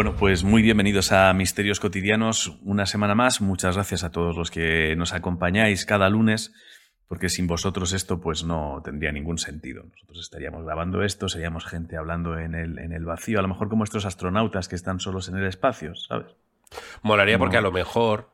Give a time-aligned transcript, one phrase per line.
[0.00, 3.42] Bueno, pues muy bienvenidos a Misterios Cotidianos una semana más.
[3.42, 6.54] Muchas gracias a todos los que nos acompañáis cada lunes,
[7.06, 9.84] porque sin vosotros esto pues no tendría ningún sentido.
[9.92, 13.68] Nosotros estaríamos grabando esto, seríamos gente hablando en el, en el vacío, a lo mejor
[13.68, 16.32] como estos astronautas que están solos en el espacio, ¿sabes?
[17.02, 18.30] Molaría porque a lo mejor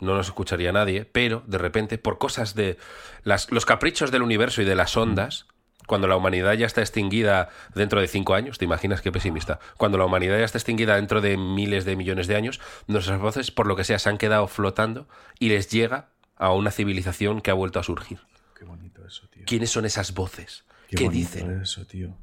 [0.00, 2.76] no nos escucharía nadie, pero de repente, por cosas de
[3.22, 5.46] las- los caprichos del universo y de las ondas,
[5.88, 9.58] cuando la humanidad ya está extinguida dentro de cinco años, ¿te imaginas qué pesimista?
[9.78, 13.50] Cuando la humanidad ya está extinguida dentro de miles de millones de años, nuestras voces,
[13.50, 15.08] por lo que sea, se han quedado flotando
[15.40, 18.20] y les llega a una civilización que ha vuelto a surgir.
[18.54, 19.44] Qué bonito eso, tío.
[19.46, 20.64] ¿Quiénes son esas voces?
[20.88, 21.60] Qué, ¿Qué, bonito dicen?
[21.62, 22.14] eso, tío.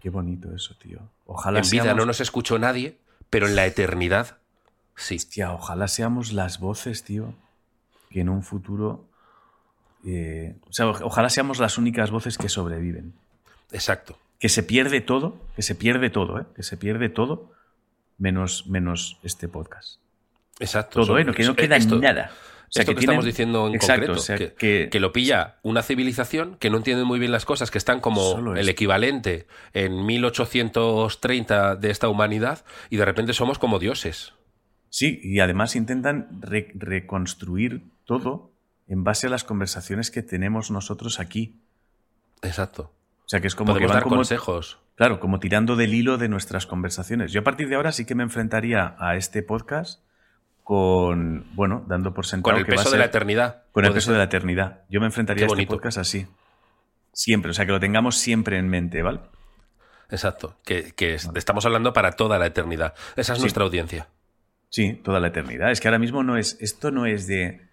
[0.00, 1.00] Qué bonito eso, tío.
[1.26, 2.98] Ojalá En vida no nos escuchó nadie,
[3.30, 4.38] pero en la eternidad
[4.94, 5.16] sí.
[5.16, 7.34] Hostia, ojalá seamos las voces, tío,
[8.10, 9.08] que en un futuro...
[10.16, 13.14] eh, o sea, ojalá seamos las únicas voces que sobreviven.
[13.72, 14.18] Exacto.
[14.38, 16.44] Que se pierde todo, que se pierde todo, ¿eh?
[16.54, 17.52] Que se pierde todo,
[18.18, 20.00] menos, menos este podcast.
[20.60, 21.00] Exacto.
[21.04, 21.24] Todo, ¿eh?
[21.24, 22.30] No, que no queda esto- nada.
[22.32, 25.10] O sea, esto que, estamos diciendo en Exacto, concreto, o sea, que, que- que lo
[25.10, 29.46] pilla una civilización que no entiende muy bien las cosas, que están como el equivalente
[29.72, 34.34] en 1830 de esta humanidad y de repente somos como dioses.
[34.90, 38.50] Sí, y además intentan re- reconstruir todo
[38.88, 41.60] en base a las conversaciones que tenemos nosotros aquí.
[42.42, 42.92] Exacto.
[43.24, 44.78] O sea, que es como que Podemos van dar como, consejos.
[44.96, 47.30] claro, como tirando del hilo de nuestras conversaciones.
[47.32, 50.02] Yo a partir de ahora sí que me enfrentaría a este podcast
[50.64, 53.62] con, bueno, dando por sentado Con el que va a peso de ser- la eternidad.
[53.72, 54.12] Con el peso ser.
[54.14, 54.82] de la eternidad.
[54.88, 56.26] Yo me enfrentaría a este podcast así.
[57.12, 59.20] Siempre, o sea, que lo tengamos siempre en mente, ¿vale?
[60.10, 60.56] Exacto.
[60.64, 62.94] Que, que es- estamos hablando para toda la eternidad.
[63.16, 63.42] Esa es Sí.
[63.42, 64.08] nuestra audiencia.
[64.70, 65.70] Sí, toda la eternidad.
[65.70, 67.67] Es que ahora mismo no es, esto no es de,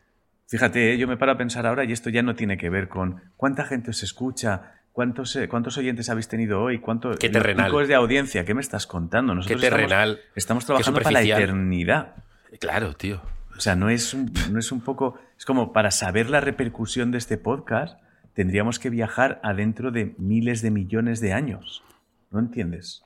[0.48, 0.98] fíjate, ¿eh?
[0.98, 3.66] yo me paro a pensar ahora y esto ya no tiene que ver con cuánta
[3.66, 7.66] gente os escucha, cuántos, eh, cuántos oyentes habéis tenido hoy, cuánto Qué terrenal.
[7.68, 9.36] picos de audiencia, ¿qué me estás contando?
[9.36, 10.20] Nosotros Qué estamos- terrenal.
[10.36, 12.16] Estamos, trabajando para la eternidad.
[12.60, 13.22] Claro, tío.
[13.58, 17.12] O sea, no es, un, no es un poco, es como para saber la repercusión
[17.12, 18.00] de este podcast,
[18.34, 21.84] tendríamos que viajar adentro de miles de millones de años.
[22.32, 23.04] ¿No entiendes?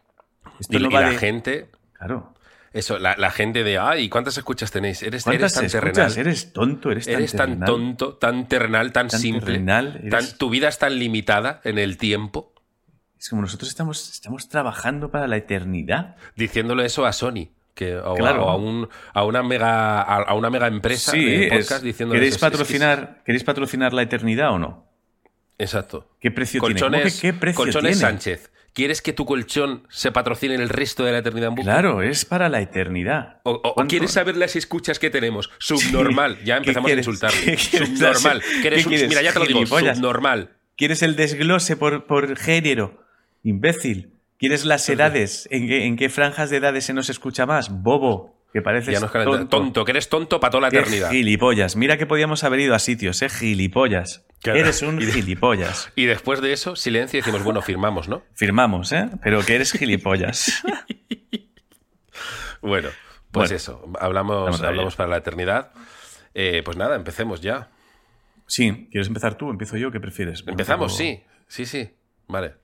[0.60, 2.34] Esto Y, no y va la de- gente, Claro.
[2.74, 5.02] Eso, la, la gente de, ay, ¿cuántas escuchas tenéis?
[5.02, 5.94] Eres, eres ¿Cuántas tan escuchas?
[5.94, 6.18] terrenal.
[6.18, 7.66] Eres tonto, eres tan Eres tan terrenal.
[7.68, 9.46] tonto, tan terrenal, tan, Tan simple.
[9.46, 12.54] terrenal, tan- tu vida es tan limitada en el tiempo.
[13.20, 16.16] Es como nosotros estamos, estamos trabajando para la eternidad.
[16.36, 17.50] Diciéndole eso a Sony.
[17.76, 18.46] Que, o, a- Claro.
[18.46, 21.84] o a, un- a una mega a, a una mega empresa Sí, de es- podcast
[21.84, 22.46] diciéndole ¿queréis eso.
[22.46, 24.86] Es que es- patrocinar, ¿queréis patrocinar la eternidad o no?
[25.58, 26.10] exacto.
[26.20, 26.60] ¿Qué precio?
[26.62, 28.12] Colchones, ¿Cómo que qué precio colchones tiene?
[28.12, 28.52] Sánchez.
[28.80, 31.66] ¿Quieres que tu colchón se patrocine en el resto de la eternidad en bucle?
[31.70, 33.42] Claro, es para la eternidad.
[33.44, 35.50] O, o- o ¿Cuánto- quieres saber las escuchas que tenemos?
[35.60, 36.38] Subnormal.
[36.46, 38.42] Ya ¿Qué empezamos a quieres Subnormal.
[38.62, 39.10] ¿Qué un- quieres?
[39.10, 39.66] mira, ya te lo digo.
[39.66, 40.52] Subnormal.
[40.78, 43.04] ¿Quieres el desglose por, por género?
[43.44, 44.14] Imbécil.
[44.38, 45.50] ¿Quieres las edades?
[45.52, 47.70] ¿En qué, ¿En qué franjas de edades se nos escucha más?
[47.84, 48.39] Bobo.
[48.54, 49.58] Que pareces Ya nos calenta- tonto.
[49.58, 49.86] tonto.
[49.86, 51.12] que eres tonto para toda la eternidad.
[51.12, 51.76] gilipollas.
[51.76, 53.30] Mira que podíamos haber ido a sitios, ¿eh?
[53.30, 54.26] Gilipollas.
[54.42, 54.60] Claro.
[54.60, 55.92] Eres un Y de- gilipollas.
[55.96, 58.24] Y después de eso, silencio y decimos, bueno, firmamos, ¿no?
[58.36, 59.10] Firmamos, ¿eh?
[59.24, 60.64] Pero que eres gilipollas.
[62.62, 62.90] Bueno,
[63.32, 63.56] pues Bueno.
[63.56, 63.92] eso.
[64.00, 65.72] Hablamos, hablamos para la eternidad.
[66.34, 67.70] Eh, pues nada, empecemos ya.
[68.48, 69.50] Sí, ¿quieres empezar tú?
[69.50, 69.92] ¿Empiezo yo?
[69.92, 70.44] ¿Qué prefieres?
[70.46, 71.24] Empezamos, tengo- sí.
[71.48, 71.90] Sí, sí.
[72.28, 72.56] Vale.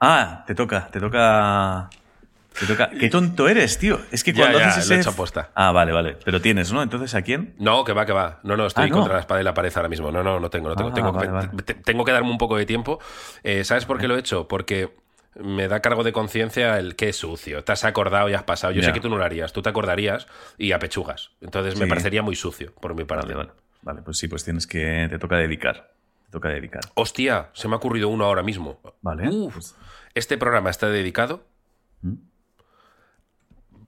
[0.00, 1.90] Ah, te toca, te toca.
[2.58, 2.90] Te toca.
[2.90, 4.00] Qué tonto eres, tío.
[4.10, 5.08] Es que Ya, cuando ya, haces lo he ese.
[5.08, 5.50] hecho aposta.
[5.54, 6.16] Ah, vale, vale.
[6.24, 6.82] Pero tienes, ¿no?
[6.82, 7.54] Entonces, ¿a quién?
[7.58, 8.40] No, que va, que va.
[8.44, 8.96] No, no, estoy Ah, ¿no?
[8.96, 10.10] contra la espada y la pared ahora mismo.
[10.10, 10.90] No, no, no tengo, no tengo.
[10.90, 11.48] Ah, tengo, vale, te- vale.
[11.64, 12.98] te- tengo que darme un poco de tiempo.
[13.42, 14.48] Eh, ¿Sabes por qué lo he hecho?
[14.48, 14.94] Porque
[15.38, 17.62] me da cargo de conciencia el que es sucio.
[17.62, 18.72] Te has acordado y has pasado.
[18.72, 18.86] Yo Ya.
[18.88, 19.52] sé que tú no lo harías.
[19.52, 21.32] Tú te acordarías y apechugas.
[21.42, 23.34] Entonces me parecería muy sucio por mi parte.
[23.34, 23.50] Vale, vale.
[23.82, 25.06] Vale, pues sí, pues tienes que.
[25.10, 25.92] Te toca dedicar.
[26.24, 26.80] Te toca dedicar.
[26.94, 28.80] Hostia, se me ha ocurrido uno ahora mismo.
[29.02, 29.28] Vale.
[29.28, 29.52] Uf.
[29.52, 29.74] pues-
[30.14, 31.44] Este programa está dedicado,
[32.00, 32.14] ¿Mm?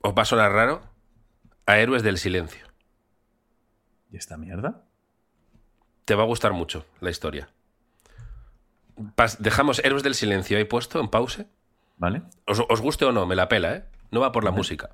[0.01, 0.83] Os va a sonar raro,
[1.67, 2.67] a Héroes del Silencio.
[4.11, 4.85] ¿Y esta mierda?
[6.05, 7.51] Te va a gustar mucho la historia.
[9.17, 11.47] Pas- dejamos Héroes del Silencio ahí puesto en pause.
[11.99, 12.23] ¿Vale?
[12.47, 13.85] Os, os guste o no, me la pela, ¿eh?
[14.11, 14.59] No va por la Vale.
[14.59, 14.91] música.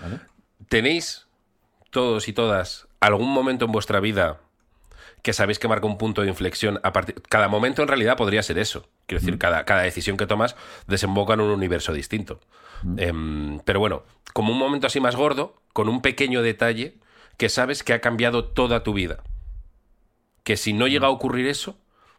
[0.00, 0.20] ¿Vale?
[0.68, 1.26] ¿Tenéis,
[1.90, 4.40] todos y todas, algún momento en vuestra vida
[5.24, 6.80] que sabéis que marca un punto de inflexión?
[6.82, 8.90] A partir, cada momento en realidad podría ser eso.
[9.06, 10.54] Quiero decir, cada, cada decisión que tomas
[10.86, 12.40] desemboca en un universo distinto.
[12.98, 14.02] Em, pero bueno,
[14.34, 16.98] como un momento así más gordo, con un pequeño detalle
[17.38, 19.24] que sabes que ha cambiado toda tu vida.
[20.42, 21.78] Que si no llega a ocurrir eso,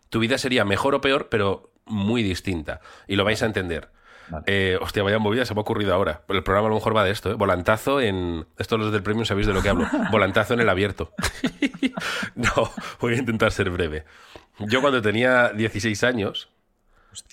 [0.10, 2.81] tu vida sería mejor o peor, pero muy distinta.
[3.08, 3.92] Y lo vais a entender.
[4.30, 4.44] Vale.
[4.48, 6.24] Eh, hostia, vaya movida, se me ha ocurrido ahora.
[6.27, 7.33] El programa a lo mejor va de esto, ¿eh?
[7.36, 8.45] Volantazo en.
[8.57, 9.88] Estos los del premium sabéis de lo que hablo.
[10.12, 11.13] Volantazo en el abierto.
[12.36, 14.06] no, voy a intentar ser breve.
[14.60, 16.50] Yo cuando tenía 16 años,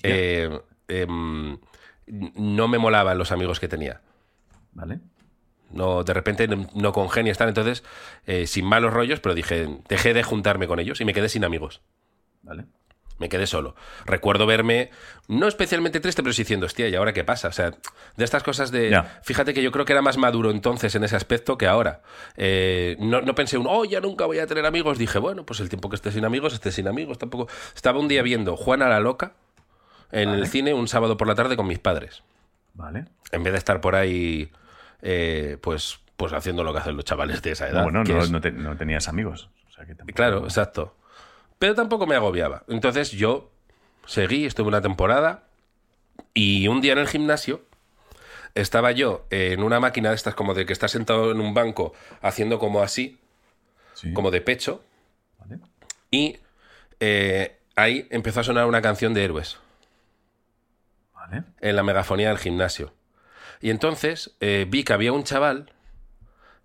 [0.02, 1.58] eh, em,
[2.06, 4.00] no me molaban los amigos que tenía.
[4.72, 5.00] ¿Vale?
[5.72, 7.82] no de repente no, congenias tal, entonces
[8.26, 11.44] eh, sin malos rollos, pero dije, dejé de juntarme con ellos y me quedé sin
[11.44, 11.80] amigos.
[12.42, 12.66] Vale.
[13.22, 13.76] Me quedé solo.
[14.04, 14.90] Recuerdo verme,
[15.28, 17.46] no especialmente triste, pero sí diciendo, hostia, ¿y ahora qué pasa?
[17.46, 17.70] O sea,
[18.16, 18.90] de estas cosas de...
[19.22, 22.02] Fíjate que yo creo que era más maduro entonces en ese aspecto que ahora.
[22.36, 24.98] Eh, no, no pensé un, oh, ya nunca voy a tener amigos.
[24.98, 27.18] Dije, bueno, pues el tiempo que esté sin amigos, esté sin amigos.
[27.18, 27.46] Tampoco...
[27.76, 29.34] Estaba un día viendo Juana la Loca
[30.10, 32.24] en el cine un sábado por la tarde con mis padres.
[32.74, 33.04] Vale.
[33.30, 34.50] En vez de estar por ahí,
[35.00, 37.84] eh, pues, pues haciendo lo que hacen los chavales de esa edad.
[37.84, 39.48] bueno, no, es- no te- no tenías amigos.
[39.68, 40.96] O sea que tampoco- Claro, exacto.
[41.62, 42.64] Pero tampoco me agobiaba.
[42.66, 43.48] Entonces yo
[44.04, 45.44] seguí, estuve una temporada
[46.34, 47.62] y un día en el gimnasio
[48.56, 51.92] estaba yo en una máquina de estas como de que estás sentado en un banco
[52.20, 53.20] haciendo como así,
[53.94, 54.12] Sí.
[54.12, 54.82] como de pecho,
[55.38, 55.60] Vale.
[56.10, 56.40] y
[56.98, 59.58] eh, ahí empezó a sonar una canción de héroes
[61.14, 61.44] Vale.
[61.60, 62.92] en la megafonía del gimnasio.
[63.60, 65.70] Y entonces eh, vi que había un chaval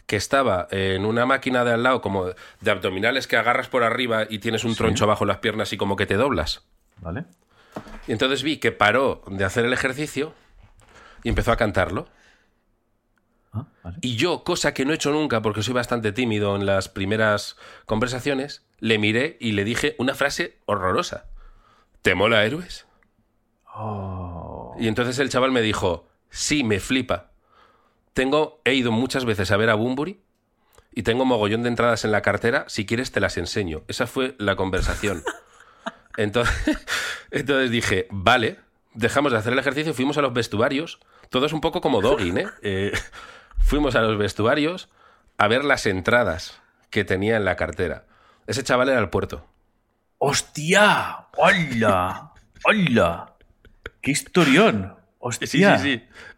[0.08, 2.26] que estaba en una máquina de al lado, como
[2.62, 5.98] de abdominales que agarras por arriba y tienes un troncho bajo las piernas y como
[5.98, 6.66] que te doblas.
[7.02, 7.26] Vale.
[8.08, 10.34] Y entonces vi que paró de hacer el ejercicio
[11.24, 12.08] y empezó a cantarlo.
[13.52, 13.98] Ah, vale.
[14.02, 17.58] Y yo, cosa que no he hecho nunca porque soy bastante tímido en las primeras
[17.86, 21.26] conversaciones, le miré y le dije una frase horrorosa.
[22.02, 22.88] ¿Te mola héroes?
[23.76, 24.74] Oh.
[24.80, 27.27] Y entonces el chaval me dijo, sí, me flipa.
[28.18, 30.20] Tengo, he ido muchas veces a ver a Bumburi
[30.92, 33.84] y tengo mogollón de entradas en la cartera, si quieres te las enseño.
[33.88, 35.24] Esa fue la conversación.
[36.18, 36.80] Entonces,
[37.30, 38.60] entonces dije, vale,
[38.96, 40.98] dejamos de hacer el ejercicio, fuimos a los vestuarios,
[41.30, 42.48] todo es un poco como Doggin, ¿eh?
[42.64, 42.92] Eh,
[43.60, 44.90] fuimos a los vestuarios
[45.38, 46.60] a ver las entradas
[46.90, 48.08] que tenía en la cartera.
[48.48, 49.46] Ese chaval era el puerto.
[50.18, 51.28] ¡Hostia!
[51.38, 52.32] ¡Hola!
[52.64, 53.36] ¡Hola!
[54.02, 54.96] ¡Qué historión!
[55.20, 55.78] ¡Hostia!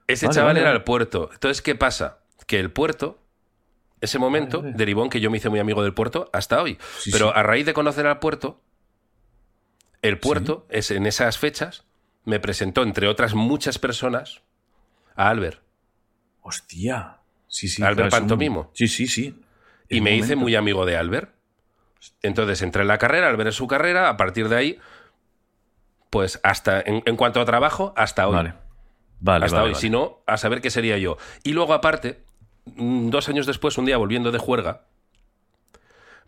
[0.09, 0.77] Ese Vale, chaval vale, era vale.
[0.79, 1.29] el puerto.
[1.31, 2.19] Entonces, ¿qué pasa?
[2.47, 3.19] Que el puerto,
[4.01, 6.77] ese momento, derivó en que yo me hice muy amigo del puerto hasta hoy.
[6.97, 7.33] Sí, Pero sí.
[7.35, 8.59] a raíz de conocer al puerto,
[10.01, 11.85] el puerto, es, en esas fechas,
[12.25, 14.41] me presentó, entre otras muchas personas,
[15.15, 15.61] a Albert.
[16.41, 17.17] ¡Hostia!
[17.47, 17.83] Sí, sí.
[17.83, 18.71] Albert es un- Pantomimo.
[18.73, 19.39] Sí, sí, sí.
[19.89, 21.33] Y Es me hice muy amigo de Albert.
[22.21, 24.79] Entonces entré en la carrera, Albert en su carrera, a partir de ahí,
[26.09, 28.35] pues hasta, en, en cuanto a trabajo, hasta hoy.
[28.35, 28.53] Vale.
[29.19, 29.73] Vale, hasta vale, hoy.
[29.73, 29.81] vale.
[29.81, 31.17] Si no, a saber qué sería yo.
[31.43, 32.23] Y luego, aparte,
[32.65, 34.85] mm, dos años después, un día volviendo de juerga,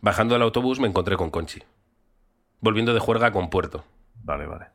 [0.00, 1.62] bajando del autobús, me encontré con Conchi.
[2.60, 3.84] Volviendo de juerga con Puerto.
[4.22, 4.66] Vale, vale.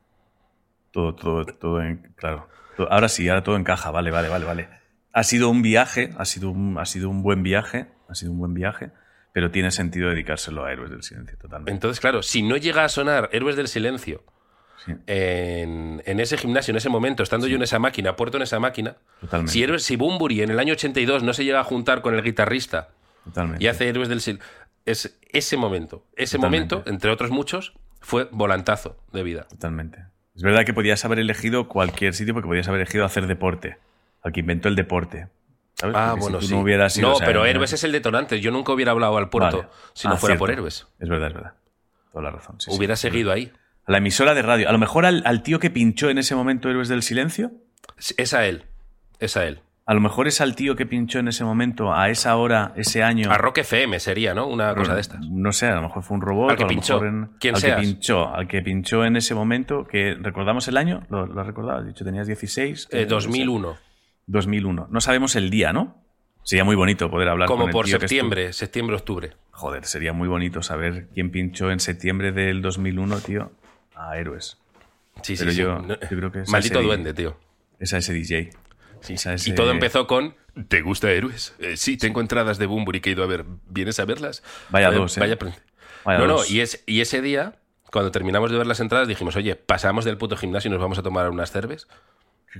[0.90, 2.12] Todo, todo, todo en.
[2.16, 2.48] Claro.
[2.76, 3.90] Todo- ahora sí, ahora todo encaja.
[3.90, 4.68] Vale, vale, vale, vale.
[5.12, 8.38] Ha sido un viaje, ha sido un, ha sido un buen viaje, ha sido un
[8.38, 8.90] buen viaje,
[9.32, 11.72] pero tiene sentido dedicárselo a Héroes del Silencio, totalmente.
[11.72, 14.22] Entonces, claro, si no llega a sonar Héroes del Silencio
[14.88, 18.42] Sí, en, en ese gimnasio, en ese momento, estando yo en esa máquina, Puerto en
[18.42, 19.52] esa máquina, totalmente.
[19.52, 22.22] si, Héroes, si Bumburi en el año 82 no se llega a juntar con el
[22.22, 22.88] guitarrista
[23.24, 23.62] totalmente.
[23.62, 24.46] y hace Héroes del Silencio,
[24.86, 26.74] es ese momento, ese Totalmente.
[26.76, 29.46] momento, entre otros muchos, fue volantazo de vida.
[29.48, 29.98] Totalmente.
[30.34, 33.76] Es verdad que podías haber elegido cualquier sitio porque podías haber elegido hacer deporte.
[34.22, 35.28] Al que inventó el deporte.
[35.74, 35.94] ¿sabes?
[35.96, 36.54] Ah, Porque si bueno, tú sí.
[36.54, 38.40] No, hubieras sido, no, o sea, pero no- Héroes es el detonante.
[38.40, 39.68] Yo nunca hubiera hablado al puerto Vale.
[39.94, 40.40] si no Ah, fuera cierto.
[40.44, 40.86] por Héroes.
[40.98, 41.52] Es verdad, es verdad.
[42.12, 42.60] Toda la razón.
[42.60, 42.76] sí, sí.
[42.76, 43.52] hubiera seguido ahí.
[43.88, 44.68] A la emisora de radio.
[44.68, 47.50] A lo mejor al, al tío que pinchó en ese momento Héroes del Silencio.
[48.16, 48.64] Es a él.
[49.18, 49.60] Es a él.
[49.86, 53.02] A lo mejor es al tío que pinchó en ese momento, a esa hora, ese
[53.02, 53.30] año.
[53.32, 54.46] A Rock FM sería, ¿no?
[54.46, 55.20] Una cosa de estas.
[55.26, 56.50] No sé, a lo mejor fue un robot.
[56.50, 57.00] Al que o a lo pinchó.
[57.00, 57.76] mejor en- al seas.
[57.76, 61.46] que pinchó, al que pinchó en ese momento, que recordamos el año, lo, lo has
[61.46, 62.88] recordado, has dicho, tenías 16.
[62.92, 63.78] Eh, que- 2001.
[64.26, 64.88] 2001.
[64.90, 65.96] No sabemos el día, ¿no?
[66.42, 69.32] Sería muy bonito poder hablar Como con el por tío septiembre, septiembre, octubre.
[69.52, 73.52] Joder, sería muy bonito saber quién pinchó en septiembre del 2001, tío,
[73.98, 74.58] a Héroes.
[75.22, 75.58] Sí, sí, Pero sí.
[75.58, 77.36] yo- No- yo creo que es Maldito duende, tío.
[77.80, 78.50] Es a ese DJ.
[79.08, 80.34] Ese- Y todo empezó con
[80.68, 81.54] ¿Te gusta Héroes?
[81.60, 83.44] Eh, sí, tengo entradas de Bumburi que he ido a ver.
[83.68, 84.42] ¿Vienes a verlas?
[84.70, 85.20] Vaya Eh, dos, ¿eh?
[85.20, 85.38] Vaya,
[86.04, 87.60] Vaya no, no, y, es, y ese día,
[87.92, 90.98] cuando terminamos de ver las entradas, dijimos, oye, pasamos del puto gimnasio y nos vamos
[90.98, 91.86] a tomar unas cerves.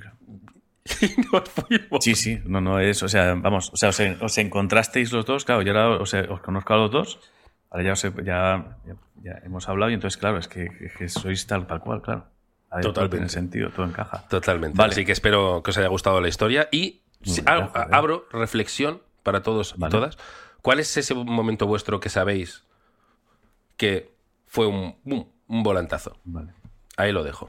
[1.01, 2.05] y nos fuimos.
[2.05, 5.45] Sí, sí, no, no es, o sea, vamos, o sea, os, os encontrasteis los dos,
[5.45, 7.19] claro, yo ahora os, os conozco a los dos,
[7.71, 11.09] ahora ya, os he- ya, ya, ya hemos hablado y entonces, claro, es que, que
[11.09, 12.27] sois tal para cual, claro.
[12.71, 13.17] Todo Totalmente.
[13.17, 14.29] tiene sentido, todo encaja.
[14.29, 14.77] Totalmente.
[14.77, 14.93] Vale.
[14.93, 19.43] Así que espero que os haya gustado la historia y si- ab- abro reflexión para
[19.43, 20.19] todos y todas.
[20.61, 22.65] ¿Cuál es ese momento vuestro que sabéis
[23.77, 24.13] que
[24.47, 26.19] fue un, un, un volantazo?
[26.25, 26.53] Vale.
[26.97, 27.49] Ahí lo dejo.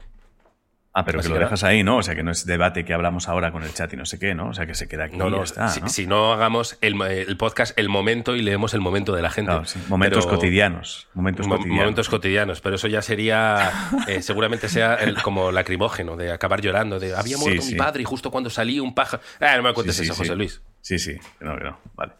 [0.92, 1.98] Ah, pero Así que lo dejas ahí, ¿no?
[1.98, 4.18] O sea, que no es debate que hablamos ahora con el chat y no sé
[4.18, 4.48] qué, ¿no?
[4.48, 5.88] O sea, que se queda aquí No, y no, está, si, ¿no?
[5.88, 9.50] si no hagamos el, el podcast el momento y leemos el momento de la gente.
[9.52, 9.78] Claro, sí.
[9.88, 11.06] Momentos Pero- cotidianos.
[11.14, 11.80] Momentos Mo- cotidianos.
[11.80, 13.70] Momentos cotidianos, pero eso ya sería,
[14.08, 17.72] eh, seguramente sea el- como lacrimógeno, de acabar llorando, de había muerto sí.
[17.74, 19.20] mi padre y justo cuando salí un paja...
[19.40, 20.12] Ah, no me cuentes eso.
[20.12, 20.60] José Luis.
[20.80, 21.78] Sí, sí, no, que no.
[21.94, 22.14] Vale.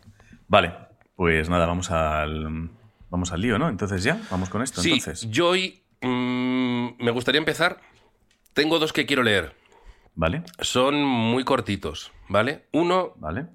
[0.46, 0.72] Vale,
[1.16, 2.70] pues nada, vamos al,
[3.08, 3.68] vamos al lío, ¿no?
[3.68, 4.80] Entonces ya, vamos con esto.
[4.80, 5.28] Sí, entonces.
[5.28, 7.80] yo hoy mm, me gustaría empezar.
[8.60, 9.56] Tengo dos que quiero leer.
[10.14, 12.66] Vale, Son muy cortitos, ¿vale?
[12.72, 13.46] Uno, vale.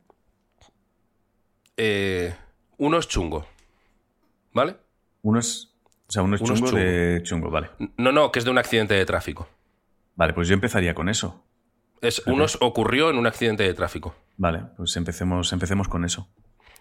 [1.77, 2.33] eh,
[2.77, 3.45] uno es chungo,
[4.51, 4.77] ¿vale?
[5.21, 5.71] Uno es.
[6.07, 6.83] O sea, uno es Uno es chungo, chungo.
[6.83, 7.69] de chungo, vale.
[7.97, 9.47] No, no, que es de un accidente de tráfico.
[10.15, 11.45] Vale, pues yo empezaría con eso.
[12.01, 14.15] Es, uno es- ocurrió en un accidente de tráfico.
[14.37, 16.27] Vale, pues empecemos, empecemos con eso.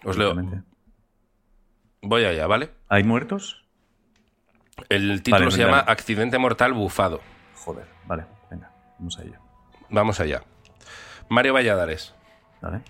[0.03, 0.33] Os leo.
[2.01, 2.71] Voy allá, ¿vale?
[2.89, 3.65] ¿Hay muertos?
[4.89, 7.21] El título Vale, se llama Accidente mortal bufado.
[7.65, 8.69] Joder, vale, venga,
[8.99, 9.39] vamos a ello.
[9.89, 10.43] Vamos allá.
[11.29, 12.13] Mario Valladares.
[12.61, 12.81] Vale.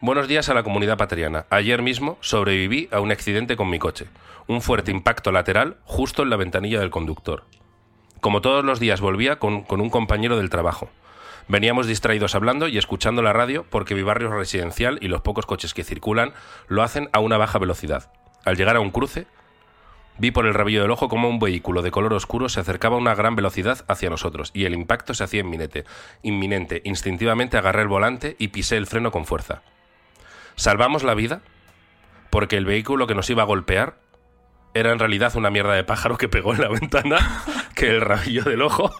[0.00, 1.46] Buenos días a la comunidad patriana.
[1.48, 4.08] Ayer mismo sobreviví a un accidente con mi coche.
[4.48, 7.44] Un fuerte impacto lateral justo en la ventanilla del conductor.
[8.20, 10.90] Como todos los días volvía con, con un compañero del trabajo.
[11.46, 15.46] Veníamos distraídos hablando y escuchando la radio porque mi barrio es residencial y los pocos
[15.46, 16.32] coches que circulan
[16.66, 18.10] lo hacen a una baja velocidad.
[18.44, 19.28] Al llegar a un cruce,
[20.18, 23.00] vi por el rabillo del ojo como un vehículo de color oscuro se acercaba a
[23.00, 25.84] una gran velocidad hacia nosotros y el impacto se hacía inminente.
[26.22, 26.82] Inminente.
[26.84, 29.62] Instintivamente agarré el volante y pisé el freno con fuerza.
[30.54, 31.42] Salvamos la vida
[32.30, 33.98] porque el vehículo que nos iba a golpear
[34.74, 37.44] era en realidad una mierda de pájaro que pegó en la ventana
[37.74, 38.94] que el rabillo del ojo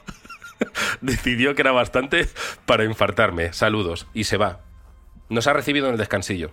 [1.01, 2.29] decidió que era bastante
[2.65, 3.53] para infartarme.
[3.53, 4.07] Saludos.
[4.15, 4.61] Y se va.
[5.29, 6.53] Nos ha recibido en el descansillo.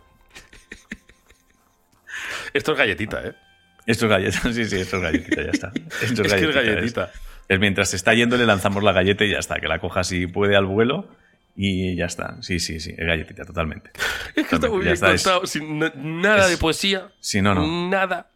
[2.53, 3.35] Esto es galletita, ¿eh?
[3.85, 5.71] Esto es galleta, sí, sí, esto es galletita, ya está.
[6.01, 7.03] Esto Es que es galletita, galletita.
[7.13, 9.79] Es, es mientras se está yendo le lanzamos la galleta y ya está, que la
[9.79, 11.07] coja si puede al vuelo
[11.55, 12.37] y ya está.
[12.41, 13.91] Sí, sí, sí, es galletita, totalmente.
[14.35, 17.09] Es que está muy bien está, es- contado, sin na- nada es- de poesía.
[17.19, 17.89] Sí, no, no.
[17.89, 18.27] Nada.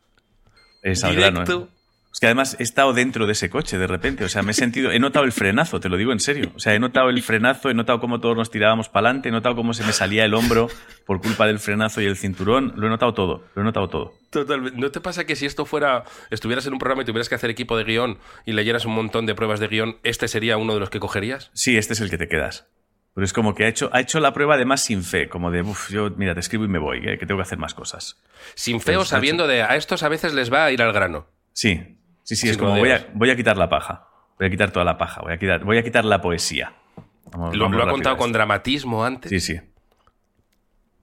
[0.83, 1.67] Es al grano, ¿eh?
[2.17, 4.53] Es que además he estado dentro de ese coche de repente, o sea, me he
[4.55, 6.51] sentido, he notado el frenazo, te lo digo en serio.
[6.55, 9.31] O sea, he notado el frenazo, he notado cómo todos nos tirábamos para adelante, he
[9.31, 10.67] notado cómo se me salía el hombro
[11.05, 14.13] por culpa del frenazo y el cinturón, lo he notado todo, lo he notado todo.
[14.31, 14.79] Totalmente.
[14.79, 17.51] ¿No te pasa que si esto fuera, estuvieras en un programa y tuvieras que hacer
[17.51, 20.79] equipo de guion y leyeras un montón de pruebas de guion, este sería uno de
[20.79, 21.51] los que cogerías?
[21.53, 22.67] Sí, este es el que te quedas.
[23.13, 25.61] Pero es como que ha hecho, ha hecho la prueba además sin fe, como de,
[25.61, 28.19] uff, yo, mira, te escribo y me voy, que, que tengo que hacer más cosas.
[28.55, 31.27] Sin feo, Pues, sabiendo de a estos a veces les va a ir al grano.
[31.53, 31.93] Sí,
[32.27, 34.07] sí, sí, es como voy a, voy a quitar la paja,
[34.37, 36.73] voy a quitar toda la paja, voy a quitar, voy a quitar la poesía.
[37.31, 39.29] Vamos- Lo, vamos lo ha contado con dramatismo antes.
[39.29, 39.59] Sí, sí.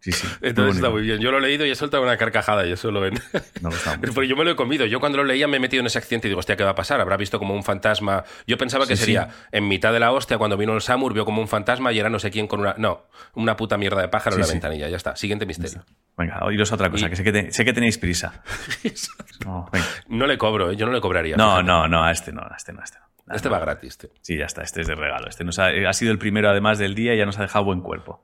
[0.05, 0.27] Sí, sí.
[0.43, 1.19] Entonces está muy bien.
[1.19, 3.15] Yo lo he leído y he soltado una carcajada y eso lo ven.
[3.33, 4.13] Ha gustado mucho.
[4.13, 4.85] Porque yo me lo he comido.
[4.85, 6.71] Yo cuando lo leía me he metido en ese accidente y digo, hostia, ¿qué va
[6.73, 7.01] a pasar?
[7.01, 8.23] Habrá visto como un fantasma.
[8.47, 11.25] Yo pensaba que Sí, sería en mitad de la hostia cuando vino el Samur, vio
[11.25, 12.75] como un fantasma y era no sé quién con una.
[12.77, 14.91] No, una puta mierda de pájaro en la ventanilla.
[14.91, 15.17] Ya está.
[15.17, 15.83] Siguiente misterio.
[16.19, 18.43] Venga, oíros otra cosa, Y- que sé que, te- sé que tenéis prisa.
[19.45, 19.71] No.
[20.09, 20.77] No le cobro, ¿eh?
[20.77, 21.37] yo no le cobraría.
[21.37, 21.65] no, fíjate.
[21.67, 23.35] no, no, a este no, a este no, a este no.
[23.35, 23.55] Este no.
[23.55, 24.11] va gratis, tío.
[24.21, 25.29] Sí, ya está, este es de regalo.
[25.29, 27.65] Este nos ha, ha sido el primero además del día y ya nos ha dejado
[27.65, 28.23] buen cuerpo.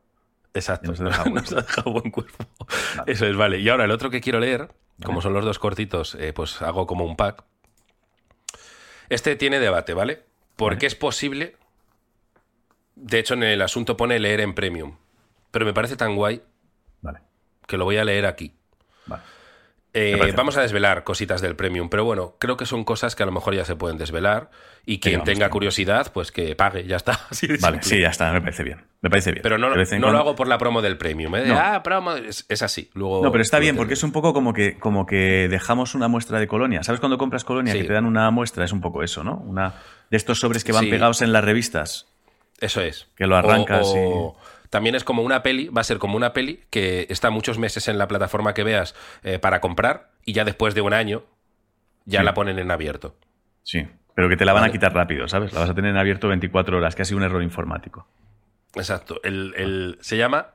[0.54, 0.90] Exacto.
[0.90, 2.44] Nos Nos buen cuerpo.
[2.96, 3.12] Vale.
[3.12, 3.58] Eso es, vale.
[3.58, 4.70] Y ahora el otro que quiero leer,
[5.04, 7.44] como son los dos cortitos, eh, pues hago como un pack.
[9.08, 10.24] Este tiene debate, ¿vale?
[10.56, 10.86] Porque Vale.
[10.88, 11.56] es posible.
[12.94, 14.96] De hecho, en el asunto pone leer en premium.
[15.50, 16.42] Pero me parece tan guay
[17.00, 17.20] Vale,
[17.66, 18.54] que lo voy a leer aquí.
[19.06, 19.22] vale.
[19.92, 23.26] Eh, vamos a desvelar cositas del premium, pero bueno, creo que son cosas que a
[23.26, 24.50] lo mejor ya se pueden desvelar.
[24.86, 27.18] Y quien tenga curiosidad, pues que pague, ya está.
[27.30, 27.96] Así de Vale, simple.
[27.96, 28.84] sí, ya está, me parece bien.
[29.02, 29.42] Me parece bien.
[29.42, 31.44] Pero no, no lo hago por la promo del premium, ¿eh?
[31.46, 31.58] No.
[31.58, 32.14] Ah, promo.
[32.14, 32.90] Es, es así.
[32.94, 36.06] Luego, No, pero está bien, porque es un poco como que, como que dejamos una
[36.08, 36.82] muestra de colonia.
[36.82, 37.80] ¿Sabes cuando compras colonia Sí.
[37.80, 38.64] que te dan una muestra?
[38.64, 39.36] Es un poco eso, ¿no?
[39.44, 39.74] Una
[40.10, 40.90] de estos sobres que van Sí.
[40.90, 42.06] pegados en las revistas.
[42.60, 43.08] Eso es.
[43.16, 44.36] Que lo arrancas O- o
[44.70, 47.88] También es como una peli, va a ser como una peli que está muchos meses
[47.88, 51.24] en la plataforma que veas eh, para comprar y ya después de un año
[52.04, 52.24] ya Sí.
[52.24, 53.16] la ponen en abierto.
[53.62, 53.86] Sí.
[54.14, 55.52] Pero que te la van a quitar rápido, ¿sabes?
[55.52, 58.06] La vas a tener en abierto 24 horas, que ha sido un error informático.
[58.74, 59.20] Exacto.
[59.24, 60.48] El, el- se llama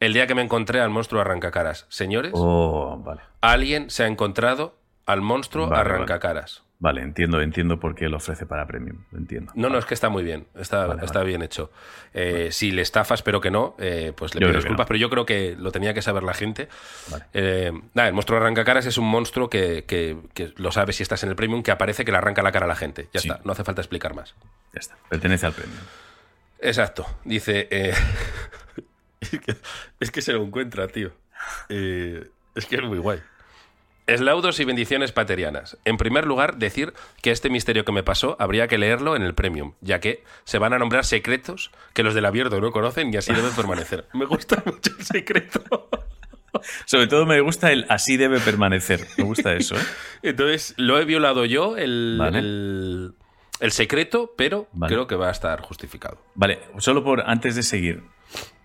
[0.00, 1.86] El día que me encontré al monstruo arrancacaras.
[1.88, 3.22] Señores, Oh, vale.
[3.40, 6.63] alguien se ha encontrado al monstruo Vale, arrancacaras.
[6.80, 9.04] Vale, entiendo, entiendo por qué lo ofrece para premium.
[9.12, 9.52] Lo entiendo.
[9.54, 11.28] No, no, es que está muy bien, está, Vale, está vale.
[11.30, 11.70] bien hecho.
[12.12, 14.88] Eh, Si le estafa, espero que no, eh, pues le Yo pido disculpas, no.
[14.88, 16.68] pero yo creo que lo tenía que saber la gente.
[17.10, 17.24] Vale.
[17.32, 21.22] Eh, nada, el monstruo arrancacaras es un monstruo que, que- que lo sabes si estás
[21.22, 23.08] en el premium, que aparece que le arranca la cara a la gente.
[23.14, 23.28] Ya Sí.
[23.30, 24.34] está, no hace falta explicar más.
[24.74, 24.96] Ya está.
[25.08, 25.80] Pertenece al premium.
[26.58, 27.68] Exacto, dice...
[27.70, 27.94] eh,
[29.20, 29.56] es, que,
[30.00, 31.12] es que se lo encuentra, tío.
[31.68, 33.20] Es que es muy guay.
[34.06, 35.78] Eslaudos y bendiciones paterianas.
[35.86, 36.92] En primer lugar, decir
[37.22, 40.58] que este misterio que me pasó habría que leerlo en el Premium, ya que se
[40.58, 44.06] van a nombrar secretos que los del abierto no conocen y así deben permanecer.
[44.12, 45.62] Me gusta mucho el secreto.
[46.84, 49.06] Sobre todo me gusta el así debe permanecer.
[49.16, 49.82] Me gusta eso, ¿eh?
[50.22, 52.38] Entonces, lo he violado yo, el, Vale.
[52.38, 53.14] el,
[53.60, 54.94] el secreto, pero Vale.
[54.94, 56.18] creo que va a estar justificado.
[56.34, 58.02] Vale, solo por antes de seguir.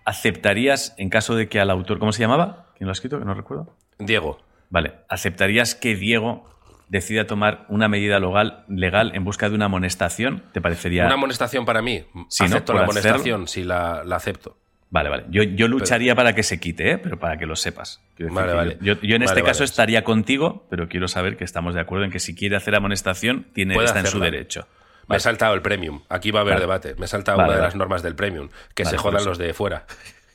[0.04, 2.66] ¿aceptarías, en caso de que al autor, ¿cómo se llamaba?
[2.76, 3.18] ¿Quién lo ha escrito?
[3.18, 3.76] Que no recuerdo.
[3.98, 4.38] Diego.
[4.70, 6.48] Vale, ¿aceptarías que Diego
[6.88, 10.44] decida tomar una medida legal, legal en busca de una amonestación?
[10.52, 11.04] ¿Te parecería...?
[11.04, 12.04] Una amonestación para mí.
[12.14, 12.26] ¿no?
[12.28, 14.56] acepto Por la amonestación si la, la acepto.
[14.90, 15.24] Vale, vale.
[15.30, 16.98] Yo, yo lucharía para que se quite, ¿eh?
[16.98, 18.02] pero para que lo sepas.
[18.18, 18.78] Decir Vale, vale.
[18.80, 22.04] Yo, yo en Vale, este caso estaría contigo, pero quiero saber que estamos de acuerdo
[22.04, 24.66] en que si quiere hacer amonestación, tiene, Puede está en su derecho.
[25.06, 26.02] Me he saltado el premium.
[26.08, 26.94] Aquí va a haber debate.
[26.96, 28.48] Me he saltado una de las normas del premium.
[28.74, 29.30] Que se jodan eso.
[29.30, 29.84] los de fuera.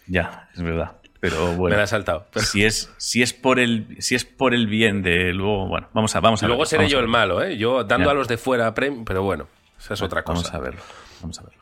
[0.07, 0.97] Ya, es verdad.
[1.29, 1.77] Pero Me bueno.
[1.77, 2.25] la he saltado.
[2.31, 5.87] Pero- si es, si es por el, si es por el bien de luego, bueno,
[5.93, 7.57] vamos a, vamos a Luego verlo, seré yo el malo, ¿eh?
[7.57, 8.11] Yo dando Ya.
[8.11, 9.05] a los de fuera premium.
[9.05, 9.47] Pero bueno,
[9.79, 10.41] esa es otra cosa.
[10.41, 10.81] Vamos a verlo.
[11.21, 11.59] Vamos a verlo.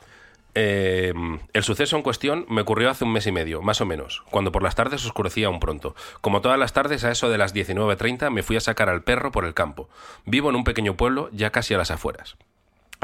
[0.55, 1.13] Eh,
[1.53, 4.51] el suceso en cuestión me ocurrió hace un mes y medio, más o menos, cuando
[4.51, 5.95] por las tardes oscurecía aún pronto.
[6.21, 9.31] Como todas las tardes, a eso de las 19.30 me fui a sacar al perro
[9.31, 9.89] por el campo.
[10.25, 12.35] Vivo en un pequeño pueblo, ya casi a las afueras.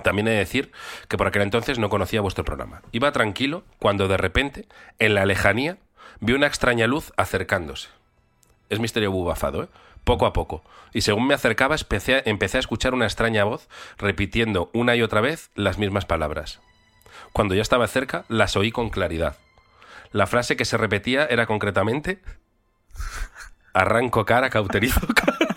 [0.03, 0.71] También he de decir
[1.07, 2.83] que por aquel entonces no conocía vuestro programa.
[2.91, 4.67] Iba tranquilo cuando de repente,
[4.99, 5.77] en la lejanía,
[6.19, 7.89] vi una extraña luz acercándose.
[8.69, 9.67] Es misterio bubafado, ¿eh?
[10.03, 10.63] Poco a poco.
[10.93, 15.51] Y según me acercaba, empecé a, escuchar una extraña voz repitiendo una y otra vez
[15.55, 16.61] las mismas palabras.
[17.33, 19.37] Cuando ya estaba cerca, las oí con claridad.
[20.11, 22.21] La frase que se repetía era concretamente:
[23.73, 25.37] Arranco cara, cauterizo cara.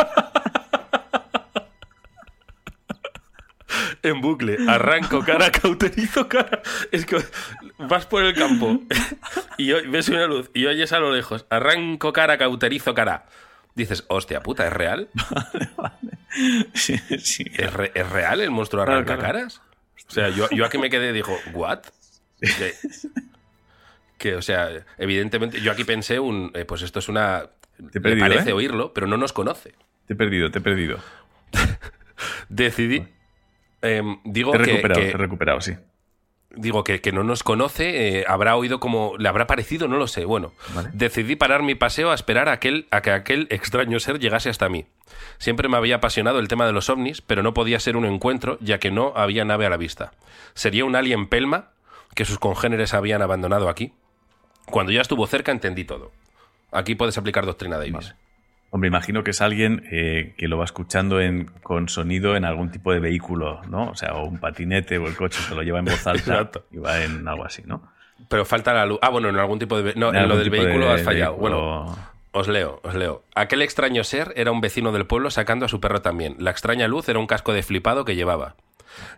[4.02, 6.62] En bucle, arranco cara, cauterizo cara.
[6.90, 7.16] Es que
[7.78, 8.80] vas por el campo
[9.58, 13.26] y ves una luz y oyes a lo lejos, arranco cara, cauterizo cara.
[13.74, 15.08] Dices, hostia puta, ¿es real?
[16.72, 17.44] Sí, sí.
[17.58, 19.60] ¿Es, re- es real el monstruo arranca caras?
[20.08, 21.80] O sea, yo, yo aquí me quedé dijo, ¿what?
[22.40, 22.74] Que,
[24.16, 27.50] que, o sea, evidentemente, yo aquí pensé un, eh, pues esto es una...
[27.76, 28.52] Te he me perdido, parece ¿eh?
[28.54, 29.74] oírlo, pero no nos conoce.
[30.06, 30.98] Te he perdido, te he perdido.
[32.48, 33.06] Decidí...
[33.82, 35.72] em, digo he que, recuperado, que- te he recuperado, sí.
[36.54, 40.06] digo que, que no nos conoce, eh, habrá oído como le habrá parecido, no lo
[40.06, 40.24] sé.
[40.24, 40.90] Bueno, Vale.
[40.92, 44.68] decidí parar mi paseo a esperar a, aquel, a que aquel extraño ser llegase hasta
[44.68, 44.86] mí.
[45.38, 48.58] Siempre me había apasionado el tema de los ovnis, pero no podía ser un encuentro
[48.60, 50.12] ya que no había nave a la vista.
[50.54, 51.70] ¿Sería un alien pelma
[52.14, 53.92] que sus congéneres habían abandonado aquí?
[54.66, 56.12] Cuando ya estuvo cerca entendí todo.
[56.70, 57.92] Aquí puedes aplicar doctrina Davis.
[57.94, 58.14] Vale.
[58.74, 62.70] Hombre, imagino que es alguien eh, que lo va escuchando en, con sonido en algún
[62.70, 63.90] tipo de vehículo, ¿no?
[63.90, 66.64] O sea, o un patinete o el coche se lo lleva en voz alta Exacto.
[66.70, 67.82] y va en algo así, ¿no?
[68.28, 68.98] Pero falta la luz.
[69.02, 69.94] Ah, bueno, en algún tipo de...
[69.94, 71.32] No, en, lo del de vehículo has fallado.
[71.36, 71.98] vehículo- Bueno,
[72.30, 73.24] Os leo, os leo.
[73.34, 76.36] Aquel extraño ser era un vecino del pueblo sacando a su perro también.
[76.38, 78.54] La extraña luz era un casco de flipado que llevaba.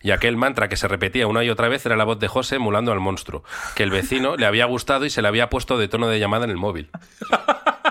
[0.03, 2.57] Y aquel mantra que se repetía una y otra vez era la voz de José
[2.57, 3.45] emulando al monstruo,
[3.77, 6.45] que el vecino le había gustado y se le había puesto de tono de llamada
[6.45, 6.91] en el móvil.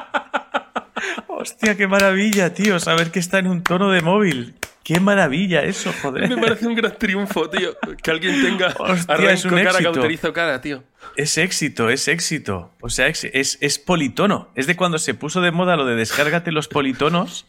[1.43, 4.53] Hostia, qué maravilla, tío, saber que está en un tono de móvil.
[4.81, 6.29] Qué maravilla eso, joder.
[6.29, 7.75] Me parece un gran triunfo, tío.
[8.01, 9.91] Que alguien tenga Hostia, arranco es un cara, éxito.
[9.91, 10.83] cauterizo cara, tío.
[11.17, 12.71] Es éxito, es éxito.
[12.79, 14.51] O sea, es, es, es politono.
[14.55, 17.45] Es de cuando se puso de moda lo de descárgate los politonos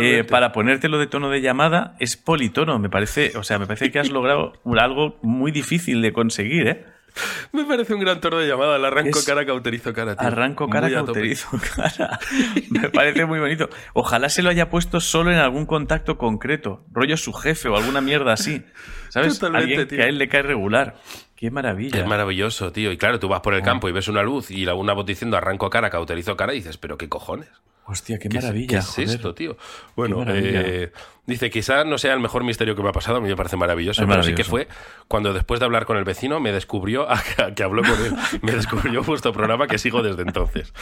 [0.00, 1.96] eh, para ponértelo de tono de llamada.
[2.00, 3.36] Es politono, me parece.
[3.36, 6.84] O sea, me parece que has logrado algo muy difícil de conseguir, ¿eh?
[7.52, 8.76] Me parece un gran tono de llamada.
[8.76, 10.26] El arranco Es- cara, cauterizo cara, tío.
[10.26, 12.18] Arranco cara, Muy cauterizo cara.
[12.70, 13.68] Me parece muy bonito.
[13.94, 18.00] Ojalá se lo haya puesto solo en algún contacto concreto, rollo su jefe o alguna
[18.00, 18.62] mierda así.
[19.08, 19.38] ¿Sabes?
[19.38, 19.98] Totalmente, Alguien tío.
[19.98, 20.96] que a él le cae regular.
[21.34, 22.00] Qué maravilla.
[22.00, 22.92] Es maravilloso, tío.
[22.92, 25.06] Y claro, tú vas por el campo y ves una luz y la- una voz
[25.06, 27.48] diciendo arranco cara, cauterizo cara y dices, pero qué cojones.
[27.90, 28.68] Hostia, qué ¿Qué es- maravilla.
[28.68, 29.08] ¿Qué es joder.
[29.08, 29.56] esto, tío?
[29.96, 30.92] Bueno, eh,
[31.26, 33.56] dice, quizá no sea el mejor misterio que me ha pasado, a mí me parece
[33.56, 34.68] maravilloso, pero sí que fue
[35.08, 37.22] cuando después de hablar con el vecino me descubrió, a
[37.54, 40.72] que, habló con él, me descubrió vuestro programa que sigo desde entonces.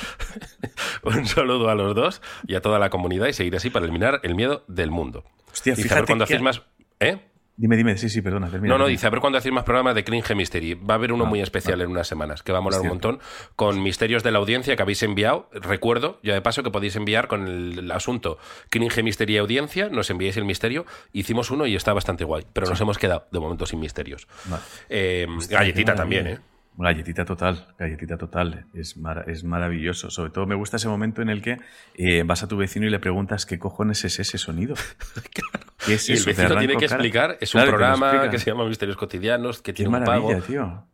[1.04, 4.20] Un saludo a los dos y a toda la comunidad y seguir así para eliminar
[4.24, 5.24] el miedo del mundo.
[5.52, 6.62] Hostia, Dice, a fíjate ver cuando que- hacéis más...
[6.98, 7.18] ¿Eh?
[7.58, 8.50] Dime, dime, sí, sí, perdona.
[8.50, 10.74] termina, No, no, dice, a ver cuándo hacéis más programas de Cringe Mystery.
[10.74, 12.88] Va a haber uno Ah, muy especial en unas semanas, que va a molar un
[12.88, 13.18] montón,
[13.56, 15.48] con misterios de la audiencia que habéis enviado.
[15.52, 18.36] Recuerdo, ya de paso, que podéis enviar con el, el asunto
[18.68, 20.84] Cringe Mystery Audiencia, nos enviáis el misterio.
[21.14, 24.28] Hicimos uno y está bastante guay, pero nos hemos quedado, de momento, sin misterios.
[24.44, 24.62] Vale.
[24.90, 26.26] Eh, Hostia, galletita también.
[26.26, 26.38] ¿eh?
[26.78, 28.66] Galletita total, galletita total.
[28.74, 30.10] Es, mara- es maravilloso.
[30.10, 31.56] Sobre todo me gusta ese momento en el que
[31.94, 34.74] eh, vas a tu vecino y le preguntas qué cojones es ese sonido.
[35.84, 36.86] ¿Qué es Y el tiene que cara?
[36.86, 40.34] explicar, es un Claro, programa que se llama Misterios Cotidianos, que Qué tiene un pago.
[40.42, 40.84] tío.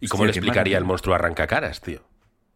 [0.00, 2.00] ¿Y cómo le explicaría el monstruo arrancacaras, tío?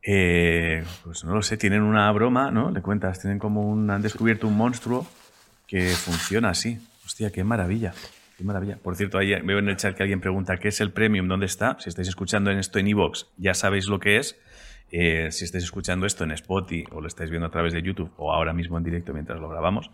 [0.02, 2.70] Eh, pues no lo sé, tienen una broma, ¿no?
[2.70, 3.90] Le cuentas, tienen como un.
[3.90, 5.06] Han descubierto un monstruo
[5.66, 6.78] que funciona así.
[7.04, 7.92] Hostia, qué maravilla.
[8.36, 8.76] Qué maravilla.
[8.76, 11.46] Por cierto, ahí veo en el chat que alguien pregunta qué es el premium, dónde
[11.46, 11.76] está.
[11.80, 14.38] Si estáis escuchando en esto en iVoox, ya sabéis lo que es.
[14.90, 18.10] Eh, si estáis escuchando esto en Spotify o lo estáis viendo a través de YouTube
[18.16, 19.90] o ahora mismo en directo mientras lo grabamos,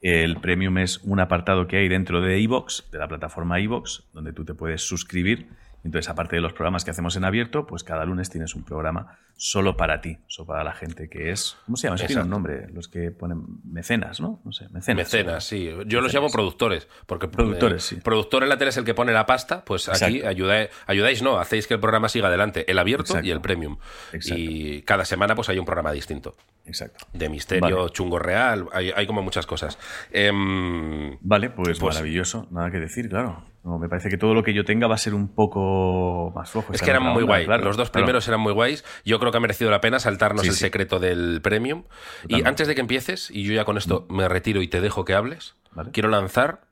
[0.00, 4.32] el premium es un apartado que hay dentro de iVoox, de la plataforma iVoox, donde
[4.32, 5.48] tú te puedes suscribir
[5.84, 9.18] Entonces, aparte de los programas que hacemos en abierto, pues cada lunes tienes un programa
[9.36, 11.58] solo para ti, solo para la gente que es.
[11.66, 11.96] ¿Cómo se llama?
[11.96, 12.68] Eso tiene un nombre.
[12.72, 14.40] Los que ponen mecenas, ¿no?
[14.44, 15.04] No sé, mecenas.
[15.04, 15.70] Mecenas, sí.
[15.86, 16.88] Yo los llamo productores.
[17.06, 17.96] Porque productores, sí.
[17.96, 21.38] Productor en la tele es el que pone la pasta, pues aquí ayudáis, ayudáis, no,
[21.38, 22.70] hacéis que el programa siga adelante.
[22.70, 23.76] El abierto y el premium.
[24.24, 26.34] Y cada semana, pues hay un programa distinto.
[26.66, 27.06] Exacto.
[27.12, 29.78] De misterio, chungo real, hay, como muchas cosas.
[30.10, 32.46] Em, vale, pues, pues maravilloso.
[32.50, 33.44] Nada que decir, claro.
[33.64, 36.50] No, me parece que todo lo que yo tenga va a ser un poco más
[36.50, 36.72] flojo.
[36.72, 37.46] Es que eran muy guay.
[37.46, 38.84] Los dos primeros eran muy guays.
[39.04, 41.84] Yo creo que ha merecido la pena saltarnos el secreto del premium.
[42.28, 45.04] Y antes de que empieces, y yo ya con esto me retiro y te dejo
[45.04, 45.56] que hables,
[45.92, 46.66] quiero lanzar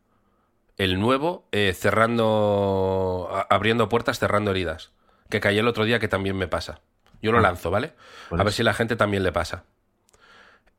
[0.77, 4.93] el nuevo eh, cerrando, abriendo puertas, cerrando heridas,
[5.31, 6.81] que caí el otro día que también me pasa.
[7.23, 7.43] Yo lo ah.
[7.43, 7.93] lanzo, ¿vale?
[8.31, 9.65] A ver si a la gente también le pasa.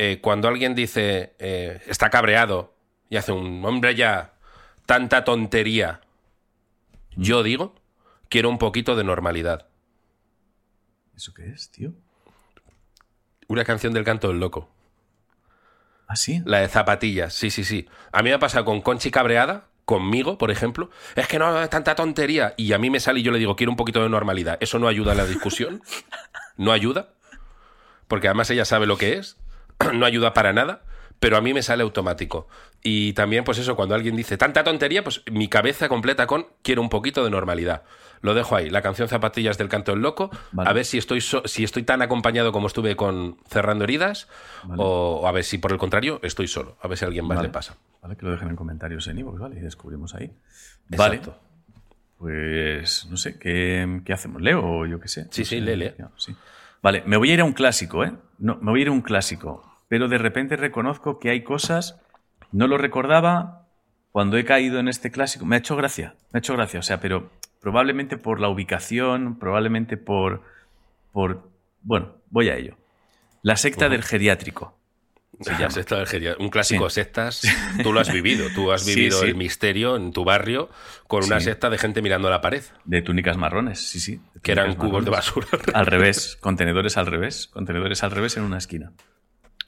[0.05, 2.73] Eh, cuando alguien dice, eh, está cabreado
[3.09, 4.33] y hace un hombre ya,
[4.85, 6.01] tanta tontería,
[7.15, 7.73] yo digo,
[8.27, 9.69] quiero un poquito de normalidad.
[11.15, 11.93] ¿Eso qué es, tío?
[13.47, 14.69] Una canción del canto del loco.
[16.07, 16.41] ¿Ah, sí?
[16.43, 17.87] La de zapatillas, sí, sí, sí.
[18.11, 20.89] A mí me ha pasado con Conchi cabreada, conmigo, por ejemplo.
[21.15, 22.55] Es que no, es tanta tontería.
[22.57, 24.57] Y a mí me sale y yo le digo, quiero un poquito de normalidad.
[24.59, 25.81] ¿Eso no ayuda a la discusión?
[26.57, 27.13] ¿No ayuda?
[28.09, 29.37] Porque además ella sabe lo que es.
[29.93, 30.83] no ayuda para nada
[31.23, 32.49] pero a mí me sale automático.
[32.83, 36.81] Y también, pues eso, cuando alguien dice tanta tontería, pues mi cabeza completa con quiero
[36.81, 37.83] un poquito de normalidad.
[38.19, 41.63] Lo dejo ahí, la canción Zapatillas del Canto del Loco, a ver si estoy, si
[41.63, 44.27] estoy tan acompañado como estuve con Cerrando Heridas,
[44.75, 47.41] o, a ver si por el contrario estoy solo, a ver si a alguien más
[47.41, 47.77] le pasa.
[48.01, 49.57] Vale, que lo dejen en comentarios en Ivo, ¿vale?
[49.57, 50.29] Y descubrimos ahí.
[50.89, 51.21] Vale.
[52.17, 54.41] Pues no sé, ¿qué, hacemos?
[54.41, 55.27] ¿Leo o yo qué sé?
[55.31, 55.93] Sí, sí, lee,
[56.84, 58.13] Vale, me voy a ir a un clásico, ¿eh?
[58.38, 62.02] No, me voy a ir a un clásico pero de repente reconozco que hay cosas,
[62.52, 63.67] no lo recordaba
[64.12, 65.46] cuando he caído en este clásico.
[65.46, 67.30] Me ha hecho gracia, me ha hecho gracia, o sea, pero
[67.62, 70.41] probablemente por la ubicación, probablemente por,
[71.12, 71.48] por
[71.84, 72.76] bueno, voy a ello.
[73.43, 74.76] La secta del geriátrico.
[76.39, 77.41] Un clásico sectas.
[77.82, 78.48] Tú lo has vivido.
[78.54, 80.69] Tú has vivido el misterio en tu barrio
[81.08, 82.63] con una secta de gente mirando a la pared.
[82.86, 84.22] De túnicas marrones, sí, sí.
[84.41, 85.48] Que eran cubos de basura.
[85.74, 87.48] Al revés, contenedores al revés.
[87.48, 88.91] Contenedores al revés en una esquina.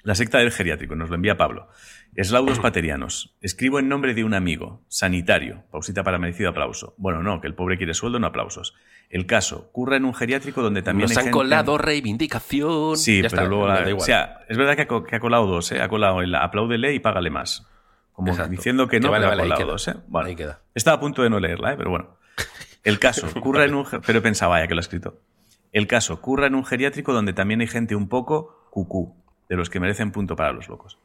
[0.05, 1.67] La secta del geriátrico, nos lo envía Pablo.
[2.15, 3.35] Eslaudos paterianos.
[3.41, 4.83] Escribo en nombre de un amigo.
[4.87, 5.63] Sanitario.
[5.71, 6.93] Pausita para merecido aplauso.
[6.97, 8.75] Bueno, no, que el pobre quiere sueldo, no aplausos.
[9.09, 9.71] El caso.
[9.71, 12.97] Curra en un geriátrico donde también Nos han colado reivindicación.
[12.97, 13.97] Sí, pero luego...
[13.97, 15.81] o sea, es verdad que ha, colado dos, ¿eh?
[15.81, 17.67] Ha colado el apláudele y págale más.
[18.11, 19.95] Como diciendo que no, vale, ha colado dos, ¿eh?
[20.23, 20.61] ahí queda.
[20.75, 21.77] Estaba a punto de no leerla, ¿eh?
[21.77, 22.19] Pero bueno.
[22.83, 23.27] El caso.
[23.41, 23.87] Curra en un...
[24.05, 25.19] Pero pensaba ya que lo ha escrito.
[25.71, 26.21] El caso.
[26.21, 30.11] Curra en un geriátrico donde también hay gente un poco cucú de los que merecen
[30.11, 30.97] punto para los locos.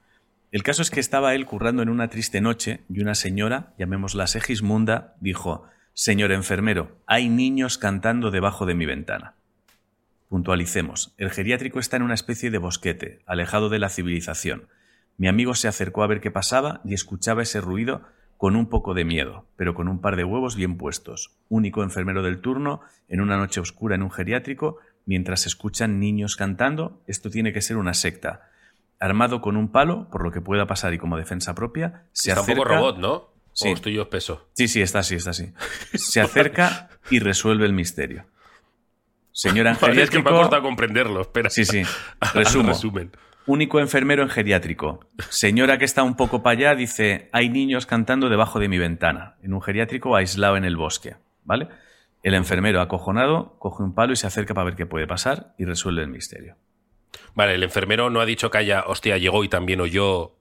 [0.52, 4.26] El caso es que estaba él currando en una triste noche y una señora, llamémosla
[4.26, 9.34] Segismunda, dijo, Señor enfermero, hay niños cantando debajo de mi ventana.
[10.28, 14.68] Puntualicemos, el geriátrico está en una especie de bosquete, alejado de la civilización.
[15.18, 18.02] Mi amigo se acercó a ver qué pasaba y escuchaba ese ruido
[18.36, 21.36] con un poco de miedo, pero con un par de huevos bien puestos.
[21.48, 27.02] Único enfermero del turno, en una noche oscura en un geriátrico, mientras escuchan niños cantando,
[27.06, 28.50] esto tiene que ser una secta.
[28.98, 32.42] Armado con un palo, por lo que pueda pasar y como defensa propia, se está
[32.42, 32.60] acerca...
[32.60, 33.30] un poco robot, ¿no?
[33.52, 33.68] Sí.
[33.68, 34.48] ¿O estoy yo espeso?
[34.52, 35.52] Sí, sí, está así, está así.
[35.94, 38.26] Se acerca y resuelve el misterio.
[39.32, 40.02] Señor geriátrico...
[40.02, 41.50] es que me ha costado comprenderlo, espera.
[41.50, 41.82] Sí, sí.
[42.34, 42.72] Resumo.
[43.46, 45.00] Único enfermero en geriátrico.
[45.30, 49.36] Señora que está un poco para allá dice, hay niños cantando debajo de mi ventana,
[49.42, 51.16] en un geriátrico aislado en el bosque.
[51.44, 51.68] ¿Vale?
[52.22, 55.64] El enfermero, acojonado, coge un palo y se acerca para ver qué puede pasar y
[55.64, 56.56] resuelve el misterio.
[57.34, 60.36] Vale, el enfermero no ha dicho que haya, hostia, llegó y también oyó.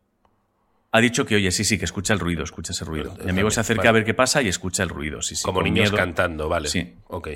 [0.91, 3.15] Ha dicho que oye, sí, sí, que escucha el ruido, escucha ese ruido.
[3.23, 5.43] Mi amigo se acerca a ver qué pasa y escucha el ruido, sí, sí.
[5.43, 6.67] Como niños cantando, vale.
[6.67, 6.95] Sí.
[7.07, 7.29] Ok.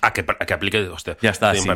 [0.00, 1.16] A que, que aplique, hostia.
[1.20, 1.74] Ya está, estoy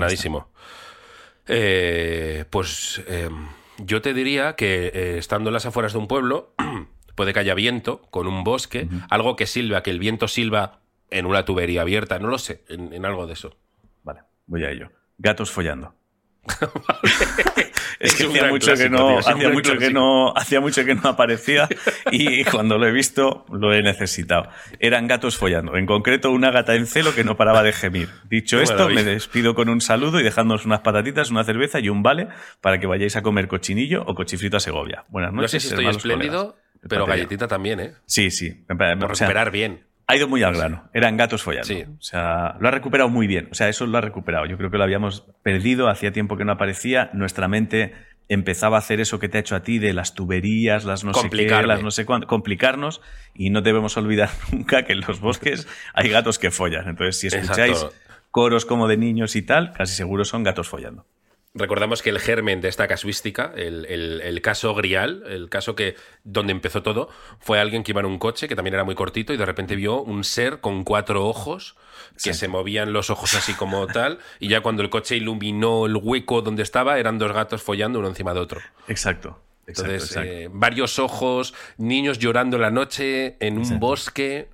[1.48, 3.48] eh, pues em,
[3.78, 6.54] yo te diría que eh, estando en las afueras de un pueblo,
[7.16, 10.81] puede que haya viento con un bosque, algo que silba, que el viento silba
[11.12, 13.56] en una tubería abierta, no lo sé, en, algo de eso.
[14.02, 14.90] Vale, voy a ello.
[15.18, 15.94] Gatos follando.
[18.00, 21.68] es que hacía mucho, que no, hacía mucho que no, hacía mucho que no aparecía
[22.10, 24.48] y cuando lo he visto lo he necesitado.
[24.80, 28.08] Eran gatos follando, en concreto una gata en celo que no paraba de gemir.
[28.28, 32.02] Dicho esto, me despido con un saludo y dejándonos unas patatitas, una cerveza y un
[32.02, 32.28] vale
[32.60, 35.04] para que vayáis a comer cochinillo o cochifrito a Segovia.
[35.08, 35.54] Buenas noches.
[35.54, 36.56] No sé si estoy espléndido,
[36.88, 37.92] pero galletita también, ¿eh?
[38.06, 38.64] Sí, sí.
[38.66, 39.91] Por recuperar bien.
[40.12, 40.90] Ha ido muy al grano.
[40.92, 41.66] Eran gatos follando.
[41.66, 41.84] Sí.
[41.84, 43.48] O sea, lo ha recuperado muy bien.
[43.50, 44.46] O sea, eso lo ha recuperado.
[44.46, 45.88] Yo creo que lo habíamos perdido.
[45.88, 47.10] Hacía tiempo que no aparecía.
[47.14, 47.94] Nuestra mente
[48.28, 51.12] empezaba a hacer eso que te ha hecho a ti de las tuberías, las no
[51.12, 53.00] sé qué, las no sé cuánto, complicarnos
[53.34, 56.88] y no debemos olvidar nunca que en los bosques hay gatos que follan.
[56.88, 57.94] Entonces, si escucháis Exacto.
[58.30, 61.06] coros como de niños y tal, casi seguro son gatos follando.
[61.54, 65.96] Recordamos que el germen de esta casuística, el, el- el caso Grial, el caso que
[66.24, 67.10] donde empezó todo,
[67.40, 69.76] fue alguien que iba en un coche que también era muy cortito y de repente
[69.76, 71.76] vio un ser con cuatro ojos
[72.22, 75.96] que se movían los ojos así como tal y ya cuando el coche iluminó el
[75.96, 78.60] hueco donde estaba eran dos gatos follando uno encima de otro.
[78.88, 79.38] Exacto.
[79.66, 80.28] Entonces, exacto.
[80.30, 83.86] eh, varios ojos, niños llorando la noche en un Exacto.
[83.86, 84.48] bosque.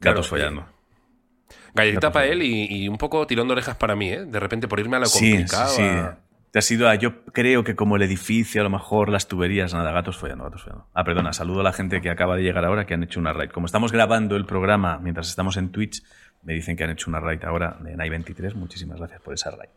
[0.00, 0.60] gatos follando.
[0.60, 4.24] eh, galletita para él y, y un poco tirón de orejas para mí, ¿eh?
[4.26, 5.68] De repente por irme a lo Sí, sí, complicado.
[5.74, 5.82] sí.
[5.82, 6.18] a-
[6.52, 9.72] Te has ido a, yo creo que como el edificio, a lo mejor las tuberías,
[9.72, 10.86] nada, gatos follando, gatos follando.
[10.92, 13.32] Ah, perdona, saludo a la gente que acaba de llegar ahora, que han hecho una
[13.32, 13.50] raid.
[13.50, 16.02] Como estamos grabando el programa mientras estamos en Twitch,
[16.42, 18.54] me dicen que han hecho una raid ahora de Nai23.
[18.54, 19.70] Muchísimas gracias por esa raid.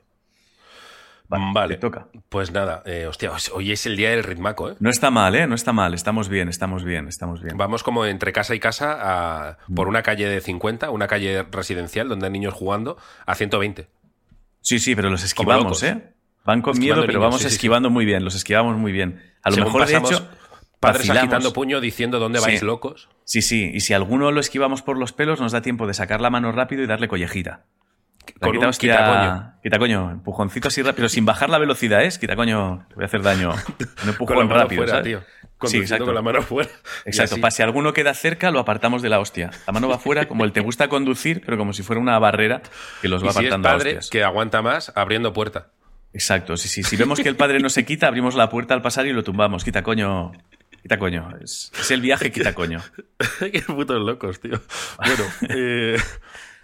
[1.27, 1.75] Vale.
[1.75, 2.07] te toca.
[2.29, 4.75] Pues nada, eh, hostia, hoy es el día del ritmaco, ¿eh?
[4.79, 5.47] No está mal, ¿eh?
[5.47, 5.93] No está mal.
[5.95, 7.57] Estamos bien, estamos bien, estamos bien.
[7.57, 9.73] Vamos como entre casa y casa a- Mm.
[9.75, 13.87] por una calle de 50, una calle residencial donde hay niños jugando a 120.
[14.61, 15.81] Sí, sí, pero los esquivamos.
[15.83, 16.11] ¿eh?
[16.45, 17.55] Van con Esquivando miedo, pero niños, vamos sí, sí, sí.
[17.55, 18.23] esquivando muy bien.
[18.23, 19.21] Los esquivamos muy bien.
[19.43, 20.29] A lo Según mejor, de hecho,
[20.79, 21.23] padres vacilamos.
[21.23, 23.09] agitando puño diciendo dónde vais locos.
[23.23, 23.71] Sí, sí.
[23.73, 26.51] Y si alguno lo esquivamos por los pelos, nos da tiempo de sacar la mano
[26.51, 27.65] rápido y darle collejita.
[28.39, 29.53] Con quita, un hostia, quitacoño.
[29.61, 32.09] quitacoño, empujoncito así rápido, sin bajar la velocidad, ¿eh?
[32.19, 33.51] Quitacoño, te voy a hacer daño.
[34.03, 35.05] Un empujón Con la mano rápido, fuera, ¿sabes?
[35.05, 35.21] tío.
[35.69, 36.05] Sí, exacto.
[36.05, 36.69] con la mano fuera.
[37.05, 39.51] Exacto, para si alguno queda cerca, lo apartamos de la hostia.
[39.67, 42.61] La mano va fuera, como el te gusta conducir, pero como si fuera una barrera
[43.01, 44.09] que los Y va si es apartando a padre hostias.
[44.09, 45.69] que aguanta más abriendo puerta.
[46.15, 46.81] Exacto, sí, sí.
[46.81, 49.21] Si vemos que el padre no se quita, abrimos la puerta al pasar y lo
[49.23, 49.65] tumbamos.
[49.65, 50.31] Quita coño.
[50.81, 51.29] Quita coño.
[51.43, 52.81] Es, es el viaje, quita coño.
[53.39, 54.61] Qué putos locos, tío.
[54.97, 55.97] Bueno, eh,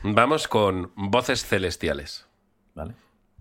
[0.03, 2.25] vamos con voces celestiales.
[2.75, 2.93] Vale.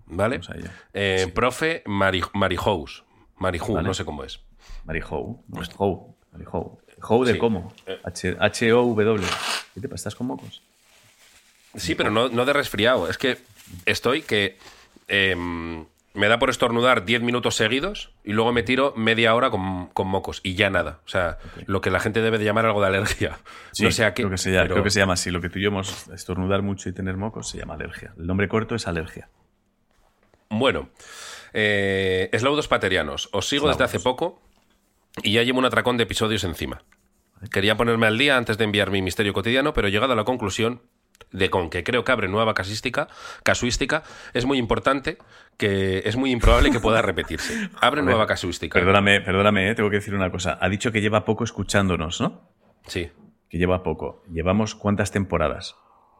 [0.07, 0.39] ¿Vale?
[0.39, 0.69] Vamos a ello.
[0.93, 1.31] Eh, Sí.
[1.31, 3.05] Profe Mari, Marijous.
[3.37, 3.87] Mariju, Vale.
[3.87, 4.41] no sé cómo es.
[4.83, 5.43] Marihou.
[5.47, 6.17] No, Hou.
[6.33, 6.81] Marihou.
[7.01, 7.39] Hou de Sí.
[7.39, 7.73] cómo.
[8.03, 9.25] H- H-O-W.
[9.73, 9.95] ¿Qué te pasa?
[10.09, 10.61] ¿Estás con mocos?
[11.75, 13.09] Sí, pero no, no de resfriado.
[13.09, 13.37] Es que
[13.85, 14.57] estoy que
[15.07, 19.87] em, me da por estornudar 10 minutos seguidos y luego me tiro media hora con,
[19.87, 20.99] con mocos y ya nada.
[21.05, 23.39] O sea, lo que la gente debe de llamar algo de alergia.
[23.71, 24.23] Sí, no sé a qué.
[24.23, 25.31] Creo que, se llama, pero- creo que se llama así.
[25.31, 28.13] Lo que tú y yo hemos estornudar mucho y tener mocos se llama alergia.
[28.17, 29.29] El nombre corto es alergia.
[30.49, 30.89] Bueno,
[31.53, 33.29] eh, Slaudos Paterianos.
[33.31, 34.41] Os sigo desde hace poco
[35.23, 36.83] y ya llevo un atracón de episodios encima.
[37.51, 40.25] Quería ponerme al día antes de enviar mi misterio cotidiano, pero he llegado a la
[40.25, 40.81] conclusión
[41.31, 43.07] de con que creo que abre nueva casística,
[43.43, 45.17] casuística, es muy importante,
[45.57, 47.69] que es muy improbable que pueda repetirse.
[47.81, 48.79] Abre nueva casuística.
[48.79, 50.57] Perdóname, perdóname, eh, tengo que decir una cosa.
[50.59, 52.49] Ha dicho que lleva poco escuchándonos, ¿no?
[52.87, 53.11] Sí.
[53.49, 54.23] Que lleva poco.
[54.31, 55.75] ¿Llevamos cuántas temporadas?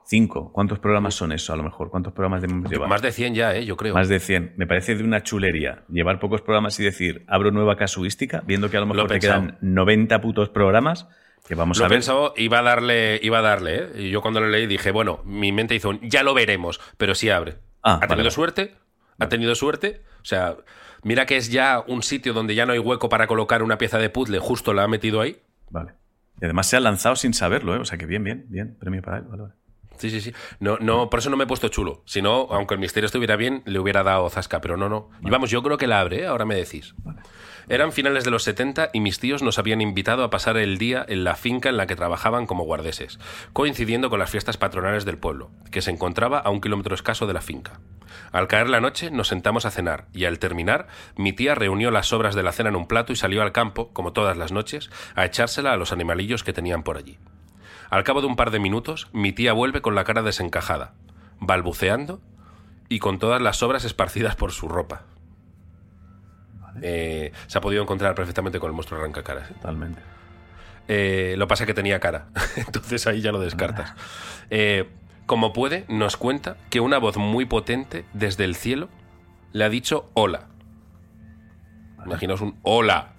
[0.06, 0.52] Cinco.
[0.52, 1.90] ¿Cuántos programas son eso, a lo mejor?
[1.90, 2.90] ¿Cuántos programas debemos llevar?
[2.90, 3.66] Más de 100 ya, ¿eh?
[3.66, 3.94] yo creo.
[3.94, 4.56] Más de 100.
[4.58, 8.78] Me parece de una chulería llevar pocos programas y decir, abro nueva casuística, viendo que
[8.78, 9.42] a lo Lo mejor te pensado.
[9.42, 11.08] quedan 90 putos programas
[11.48, 11.98] que vamos Lo a ver.
[11.98, 13.90] pensado, iba a darle, iba a darle, ¿eh?
[14.04, 17.16] Y yo cuando lo leí dije, bueno, mi mente hizo un, ya lo veremos, pero
[17.16, 17.58] sí abre.
[17.84, 18.32] Ah, ha vale, tenido vale.
[18.32, 18.76] suerte,
[19.20, 20.04] ha tenido suerte.
[20.22, 20.56] O sea,
[21.04, 23.98] mira que es ya un sitio donde ya no hay hueco para colocar una pieza
[23.98, 25.42] de puzzle, justo la ha metido ahí.
[25.70, 25.94] Vale.
[26.42, 27.80] Y además se ha lanzado sin saberlo, ¿eh?
[27.80, 28.76] O sea que bien, bien, bien.
[28.80, 29.24] Premio para él.
[29.28, 29.54] Vale, vale.
[29.98, 30.34] Sí, sí, sí.
[30.60, 32.02] No, no, por eso no me he puesto chulo.
[32.06, 35.10] Si no, aunque el misterio estuviera bien, le hubiera dado zasca, pero no, no.
[35.22, 36.26] Y vamos, yo creo que la abre, ¿eh?
[36.26, 36.96] ahora me decís.
[37.70, 41.06] Eran finales de los 70 y mis tíos nos habían invitado a pasar el día
[41.08, 43.20] en la finca en la que trabajaban como guardeses,
[43.54, 47.34] coincidiendo con las fiestas patronales del pueblo, que se encontraba a un kilómetro escaso de
[47.34, 47.80] la finca.
[48.32, 52.08] Al caer la noche nos sentamos a cenar y al terminar mi tía reunió las
[52.08, 54.90] sobras de la cena en un plato y salió al campo, como todas las noches,
[55.16, 57.18] a echársela a los animalillos que tenían por allí.
[57.90, 60.94] Al cabo de un par de minutos, mi tía vuelve con la cara desencajada,
[61.40, 62.22] balbuceando
[62.88, 65.04] y con todas las sobras esparcidas por su ropa.
[66.82, 69.50] Eh, se ha podido encontrar perfectamente con el monstruo arrancacaras.
[69.50, 69.54] ¿eh?
[69.56, 70.02] Totalmente.
[70.88, 73.94] Eh, lo pasa que tenía cara, entonces ahí ya lo descartas.
[74.54, 74.90] Eh,
[75.28, 78.90] como puede, nos cuenta que una voz muy potente desde el cielo
[79.54, 80.50] le ha dicho hola.
[82.06, 83.14] Imaginaos un hola.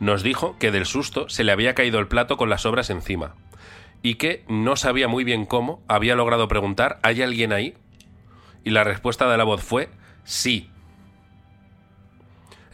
[0.00, 3.36] Nos dijo que del susto se le había caído el plato con las sobras encima
[4.02, 7.76] y que no sabía muy bien cómo había logrado preguntar ¿hay alguien ahí?
[8.64, 9.90] Y la respuesta de la voz fue
[10.24, 10.72] sí.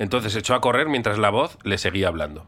[0.00, 2.46] Entonces echó a correr mientras la voz le seguía hablando.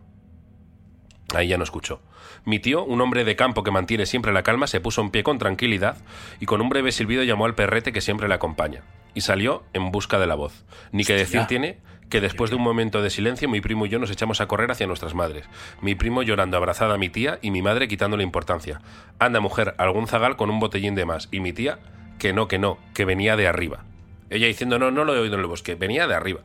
[1.34, 2.00] Ahí ya no escuchó.
[2.46, 5.22] Mi tío, un hombre de campo que mantiene siempre la calma, se puso en pie
[5.22, 5.98] con tranquilidad
[6.40, 8.84] y con un breve silbido llamó al perrete que siempre le acompaña.
[9.12, 10.64] Y salió en busca de la voz.
[10.92, 13.98] Ni que decir tiene que después de un momento de silencio mi primo y yo
[13.98, 15.44] nos echamos a correr hacia nuestras madres.
[15.82, 18.80] Mi primo llorando abrazada a mi tía y mi madre quitándole importancia.
[19.18, 21.28] Anda mujer, algún zagal con un botellín de más.
[21.30, 21.80] Y mi tía,
[22.18, 23.84] que no, que no, que venía de arriba.
[24.30, 26.40] Ella diciendo, no, no lo he oído en el bosque, venía de arriba.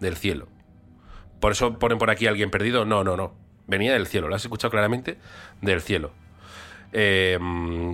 [0.00, 0.48] Del cielo.
[1.40, 2.84] Por eso ponen por aquí a alguien perdido.
[2.84, 3.34] No, no, no.
[3.66, 5.18] Venía del cielo, lo has escuchado claramente,
[5.62, 6.12] del cielo.
[6.96, 7.40] Eh,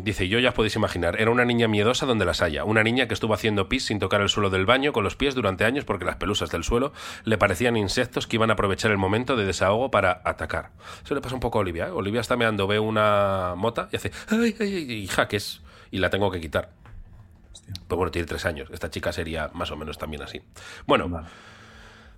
[0.02, 3.08] dice, yo ya os podéis imaginar, era una niña miedosa donde las haya, una niña
[3.08, 5.86] que estuvo haciendo pis sin tocar el suelo del baño con los pies durante años
[5.86, 6.92] porque las pelusas del suelo
[7.24, 10.72] le parecían insectos que iban a aprovechar el momento de desahogo para atacar.
[11.02, 11.86] Eso le pasa un poco a Olivia.
[11.86, 11.90] ¿eh?
[11.90, 16.10] Olivia está meando, ve una mota y hace, ay, ay, ay, y jaques, y la
[16.10, 16.68] tengo que quitar.
[17.88, 18.68] Pues bueno, tiene tres años.
[18.70, 20.42] Esta chica sería más o menos también así.
[20.86, 21.26] Bueno, Vale.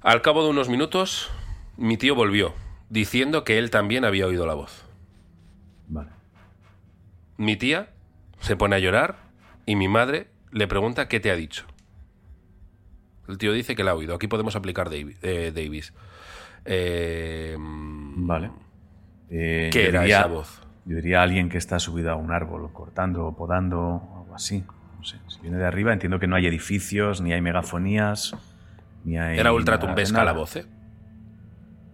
[0.03, 1.31] Al cabo de unos minutos,
[1.77, 2.55] mi tío volvió,
[2.91, 4.85] diciendo que él también había oído la voz.
[5.89, 6.11] Vale.
[7.37, 7.91] Mi tía
[8.41, 9.17] se pone a llorar
[9.67, 11.65] y mi madre le pregunta qué te ha dicho.
[13.29, 14.15] El tío dice que la ha oído.
[14.15, 15.95] Aquí podemos aplicar eh, Davis.
[16.65, 18.51] Eh, Vale.
[19.31, 20.61] Eh, ¿Qué era diría- esa voz?
[20.85, 24.65] Yo diría alguien que está subido a un árbol, cortando o podando, o algo así.
[24.99, 25.19] No sé.
[25.29, 28.35] Si viene de arriba, entiendo que no hay edificios, ni hay megafonías,
[29.05, 29.39] ni hay.
[29.39, 30.27] Era ultratumbesca nada.
[30.27, 30.67] la voz, ¿eh?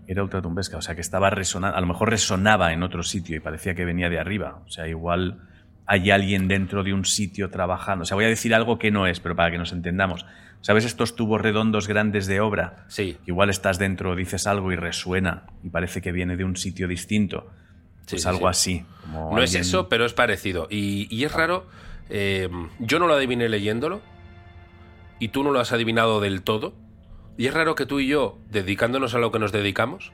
[0.06, 3.40] Era ultratumbesca, o sea que estaba resonando, a lo mejor resonaba en otro sitio y
[3.40, 4.62] parecía que venía de arriba.
[4.66, 5.42] O sea, igual
[5.86, 8.04] hay alguien dentro de un sitio trabajando.
[8.04, 10.24] O sea, voy a decir algo que no es, pero para que nos entendamos.
[10.62, 12.84] ¿Sabes estos tubos redondos grandes de obra?
[12.88, 13.18] Sí.
[13.26, 17.50] Igual estás dentro, dices algo y resuena y parece que viene de un sitio distinto.
[18.06, 18.78] Sí, Pues algo sí.
[18.80, 18.86] así.
[19.02, 20.68] como No es eso, pero es parecido.
[20.70, 21.66] Y, y es raro.
[22.08, 24.00] eh, yo no lo adiviné leyéndolo.
[25.20, 26.74] Y tú no lo has adivinado del todo.
[27.38, 30.12] Y es raro que tú y yo, dedicándonos a lo que nos dedicamos,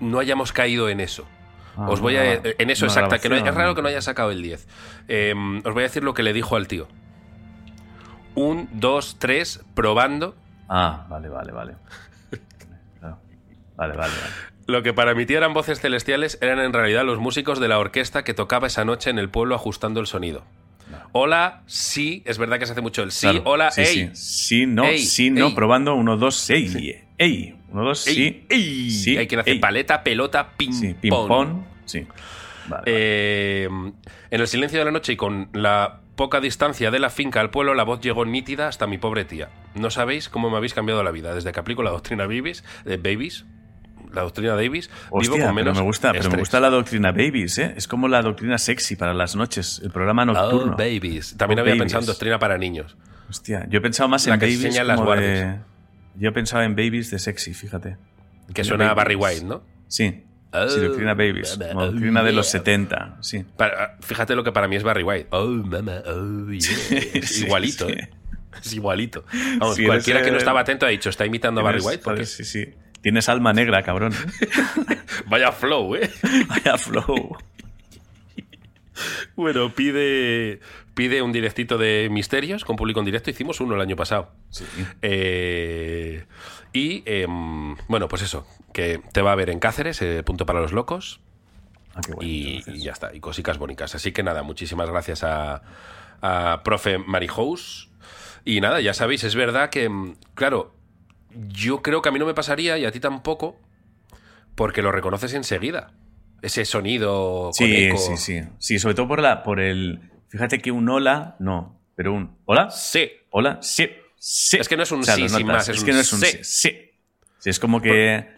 [0.00, 1.26] no hayamos caído en eso.
[1.78, 2.34] Ah, os voy a.
[2.34, 4.68] En eso exacta, que no, es raro que no haya sacado el 10.
[5.08, 5.34] Eh,
[5.64, 6.88] os voy a decir lo que le dijo al tío.
[8.34, 10.36] Un, dos, tres, probando.
[10.68, 11.76] Ah, vale, vale, vale.
[13.74, 14.12] Vale, vale, vale.
[14.66, 17.78] Lo que para mi tía eran voces celestiales eran en realidad los músicos de la
[17.78, 20.44] orquesta que tocaba esa noche en el pueblo ajustando el sonido.
[21.12, 23.86] Hola, sí, es verdad que se hace mucho el sí, Claro, hola, sí, ey.
[23.86, 25.54] Sí, sí, no, Ey, sí, no, ey.
[25.54, 25.94] probando.
[25.94, 26.74] Uno, dos, seis.
[27.18, 27.54] Ey.
[27.70, 28.46] Uno, dos, ey, sí.
[28.48, 28.90] ey.
[28.90, 29.58] sí, Hay quien hace ey.
[29.58, 31.28] paleta, pelota, ping, Sí, ping pong.
[31.28, 31.62] pong.
[31.84, 32.00] Sí.
[32.00, 32.10] Vale,
[32.68, 32.82] vale.
[32.86, 33.64] Eh,
[34.30, 37.50] en el silencio de la noche y con la poca distancia de la finca al
[37.50, 39.50] pueblo, la voz llegó nítida hasta mi pobre tía.
[39.74, 41.34] No sabéis cómo me habéis cambiado la vida.
[41.34, 43.44] Desde que aplico la doctrina Babies, de Babies,
[44.12, 47.10] la doctrina Davis, vivo Hostia, con menos pero me gusta, pero me gusta la doctrina
[47.12, 47.74] Babies, ¿eh?
[47.76, 50.72] Es como la doctrina sexy para las noches, el programa nocturno.
[50.74, 51.36] Oh, babies.
[51.36, 51.82] También Oh, había babies.
[51.82, 52.96] pensado en doctrina para niños.
[53.28, 55.56] Hostia, yo he pensado más La en que Babies las como de...
[56.16, 57.96] Yo he pensado en Babies de sexy, fíjate.
[58.52, 59.14] Que suena a Barry.
[59.14, 59.62] White, ¿no?
[59.88, 60.24] Sí.
[60.52, 61.58] Oh, sí, doctrina Babies.
[61.58, 62.60] mama, oh, doctrina de los yeah.
[62.60, 63.44] 70, sí.
[63.56, 65.28] Para- fíjate lo que para mí es Barry White.
[65.30, 66.60] Oh, mama, oh, yeah.
[67.22, 67.94] Sí, igualito, sí.
[67.94, 68.10] ¿eh?
[68.62, 69.24] Es igualito.
[69.58, 72.26] Vamos, Sí, cualquiera que no estaba atento ha dicho, está imitando a Barry White.
[72.26, 72.74] Sí, sí.
[73.02, 74.14] Tienes alma negra, cabrón.
[75.26, 76.10] Vaya flow, ¿eh?
[76.48, 77.36] Vaya flow.
[79.34, 80.60] Bueno, pide,
[80.94, 83.30] pide un directito de misterios con público en directo.
[83.30, 84.30] Hicimos uno el año pasado.
[84.50, 84.64] Sí.
[85.02, 86.24] Eh,
[86.72, 90.60] y em, bueno, pues eso, que te va a ver en Cáceres, eh, punto para
[90.60, 91.20] los locos.
[91.94, 93.94] Ah, qué bueno, y, ya está, y cositas bonitas.
[93.96, 95.62] Así que nada, muchísimas gracias a,
[96.20, 97.90] a profe Marijous.
[98.44, 100.74] Y nada, ya sabéis, es verdad que, mm, claro,
[101.48, 103.58] yo creo que a mí no me pasaría y a ti tampoco,
[104.54, 105.92] porque lo reconoces enseguida.
[106.42, 107.98] Ese sonido con Sí, eco.
[107.98, 108.42] sí, sí.
[108.58, 110.00] Sí, sobre todo por, la, por el...
[110.28, 113.10] Fíjate que un hola, no, pero un hola, Sí.
[113.30, 114.56] hola, sí, sí.
[114.58, 116.20] Es que no es un O sea, sí sin más, es que no es un
[116.20, 116.38] sí.
[116.42, 116.90] sí.
[117.44, 118.28] Es como que...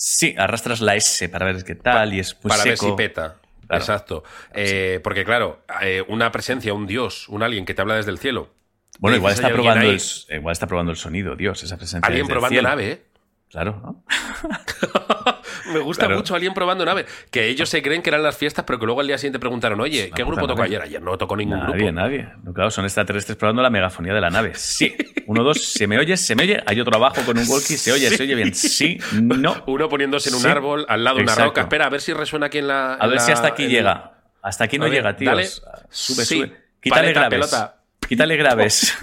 [0.00, 3.38] Sí, arrastras la S para ver qué tal y es pues para ver si peta.
[3.66, 3.82] Claro.
[3.82, 4.22] Exacto.
[4.54, 8.18] Eh, Porque claro, eh, una presencia, un dios, un alguien que te habla desde el
[8.18, 8.54] cielo.
[8.98, 9.98] Bueno, igual está, "Hay alguien probando ahí".
[10.28, 12.06] el, igual está probando el sonido, Dios, esa presencia.
[12.06, 12.68] Alguien probando cielo.
[12.68, 13.02] nave, ¿eh?
[13.50, 14.04] Claro, ¿no?
[15.72, 16.16] Me gusta Claro.
[16.18, 17.06] mucho alguien probando nave.
[17.30, 19.80] Que ellos se creen que eran las fiestas, pero que luego al día siguiente preguntaron,
[19.80, 20.80] oye, ¿qué grupo tocó ayer?
[20.82, 21.92] Ayer no tocó ningún Nadie, grupo.
[21.92, 22.28] nadie.
[22.42, 24.52] No, claro, son extraterrestres probando la megafonía de la nave.
[24.54, 24.94] Sí.
[25.26, 26.62] Uno, dos, se me oye, se me oye.
[26.66, 28.54] Hay otro abajo con un walkie, se oye, se oye bien.
[28.54, 29.62] Sí, no.
[29.66, 30.48] Uno poniéndose en un Sí.
[30.48, 31.62] árbol, al lado de una roca.
[31.62, 32.94] Espera, a ver si resuena aquí en la.
[32.94, 34.12] A en ver si hasta aquí en- llega.
[34.42, 35.28] Hasta aquí no ver, llega, tío.
[35.30, 35.46] dale.
[35.46, 36.36] Sube, Sí.
[36.38, 36.52] sube.
[36.80, 37.38] Quítale Paleta, graves.
[37.50, 37.77] pelota.
[38.06, 38.96] Quítale graves.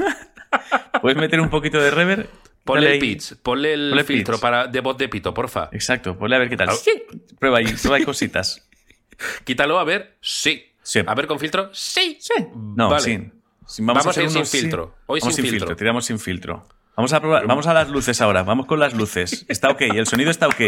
[1.02, 2.30] ¿Puedes meter un poquito de reverb?
[2.64, 4.41] Ponle el pitch, ponle el Ponle filtro pitch.
[4.41, 5.70] para, de voz de pito, porfa.
[5.72, 6.70] Exacto, ponle a ver qué tal.
[6.70, 6.74] Ah.
[6.74, 7.04] Sí.
[7.39, 8.68] Prueba ahí, prueba ahí cositas.
[9.43, 10.18] Quítalo, a ver.
[10.22, 10.66] Sí.
[10.82, 11.02] Sí.
[11.06, 11.70] A ver con filtro.
[11.74, 12.18] Sí.
[12.56, 13.04] No, Vale.
[13.04, 13.34] sin.
[13.68, 14.62] sin- Vamos a ir sin sí.
[14.62, 14.96] filtro.
[15.06, 15.76] Hoy Vamos sin filtro.
[15.76, 16.68] Tiramos sin filtro.
[16.96, 17.46] Vamos a probar.
[17.46, 18.43] Vamos a las luces ahora.
[18.43, 19.46] Vamos con las luces.
[19.48, 19.82] Está ok.
[19.82, 20.62] El sonido está ok.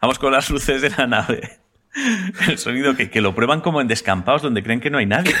[0.00, 1.58] Vamos con las luces de la nave.
[2.48, 5.34] El sonido que, que lo prueban como en descampados donde creen que no hay nadie.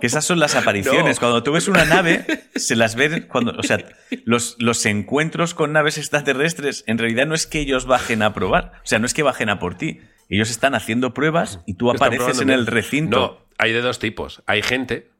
[0.00, 1.16] Que esas son las apariciones.
[1.16, 1.20] No.
[1.20, 2.24] Cuando tú ves una nave,
[2.56, 3.78] se las ven cuando, o sea,
[4.24, 8.72] los, los encuentros con naves extraterrestres, en realidad no es que ellos bajen a probar,
[8.76, 10.00] o sea, no es que bajen a por ti.
[10.30, 13.18] Ellos están haciendo pruebas y tú apareces en el recinto.
[13.18, 14.42] No, hay de dos tipos.
[14.46, 15.10] Hay gente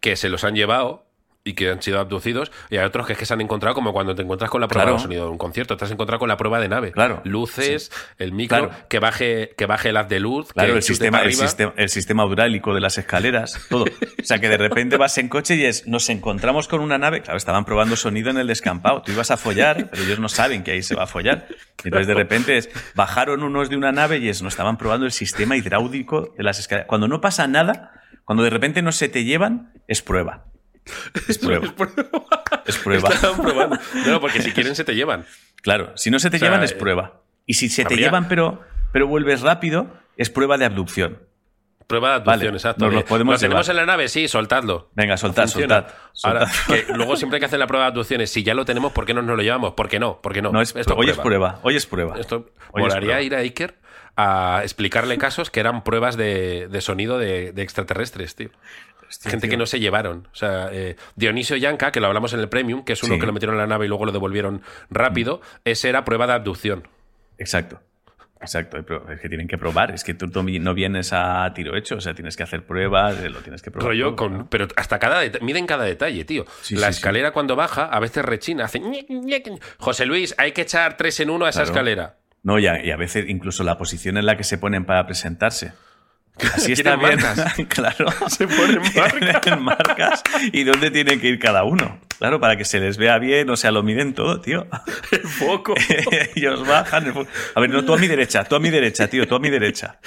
[0.00, 1.07] que se los han llevado
[1.48, 3.92] y que han sido abducidos, y hay otros que es que se han encontrado como
[3.92, 6.28] cuando te encuentras con la prueba de sonido de un concierto, te has encontrado con
[6.28, 6.92] la prueba de nave.
[6.92, 7.22] Claro.
[7.24, 11.32] Luces, el micro, que baje que baje el haz de luz, claro, el sistema, el
[11.32, 13.84] sistema, el sistema hidráulico de las escaleras, todo.
[13.84, 17.22] o sea, que de repente vas en coche y es, nos encontramos con una nave,
[17.22, 20.62] claro, estaban probando sonido en el descampado, tú ibas a follar, pero ellos no saben
[20.62, 21.48] que ahí se va a follar.
[21.82, 25.12] Entonces de repente es, bajaron unos de una nave y es, no estaban probando el
[25.12, 26.88] sistema hidráulico de las escaleras.
[26.88, 27.92] Cuando no pasa nada,
[28.24, 30.44] cuando de repente no se te llevan, es prueba.
[31.28, 31.66] Es prueba.
[32.66, 33.10] es prueba.
[34.06, 35.26] No, porque si quieren se te llevan.
[35.62, 37.22] Claro, si no se te llevan es prueba.
[37.46, 38.62] Y si se te llevan pero,
[38.92, 41.18] pero vuelves rápido, es prueba de abducción.
[41.86, 42.84] Prueba de abducción, exacto.
[42.84, 44.90] Nos lo podemos tenemos en la nave, sí, soltadlo.
[44.94, 45.86] Venga, soltad, soltad.
[46.22, 46.46] Ahora,
[46.94, 48.30] luego siempre hay que hacer la prueba de abducciones.
[48.30, 49.72] Si ya lo tenemos, ¿por qué no nos lo llevamos?
[49.72, 50.20] ¿Por qué no?
[50.20, 50.52] ¿Por qué no?
[50.52, 51.60] no es, hoy es prueba.
[51.62, 52.18] Hoy es prueba.
[52.18, 53.78] Esto molaría ir a Iker
[54.18, 58.50] a explicarle casos que eran pruebas de, sonido de, extraterrestres, tío.
[59.22, 60.28] Gente que no se llevaron.
[60.32, 63.26] O sea, eh, Dionisio Yanka, que lo hablamos en el Premium, que es uno que
[63.26, 65.58] lo metieron en la nave y luego lo devolvieron rápido, mm.
[65.64, 66.88] ese era prueba de abducción.
[67.38, 67.80] Exacto.
[68.40, 72.00] Exacto, es que tienen que probar, es que tú no vienes a tiro hecho, o
[72.00, 74.14] sea, tienes que hacer pruebas, eh, lo tienes que probar.
[74.14, 76.44] con, Pero hasta cada miden cada detalle, tío.
[76.70, 78.80] la escalera cuando baja, a veces rechina, hace...
[79.78, 82.18] José Luis, hay que echar tres en uno a esa escalera.
[82.44, 85.72] No, y a, veces incluso la posición en la que se ponen para presentarse.
[86.54, 87.20] Así está bien.
[87.20, 87.54] Marcas.
[87.68, 88.06] claro.
[88.28, 89.60] Se ponen marcas.
[89.60, 90.22] marcas.
[90.52, 91.98] ¿Y dónde tiene que ir cada uno?
[92.18, 94.66] Claro, para que se les vea bien, o sea, lo miden todo, tío.
[95.12, 95.74] El foco.
[96.34, 97.14] Ellos bajan.
[97.54, 99.50] A ver, no, tú a mi derecha, tú a mi derecha, tío, tú a mi
[99.50, 99.98] derecha.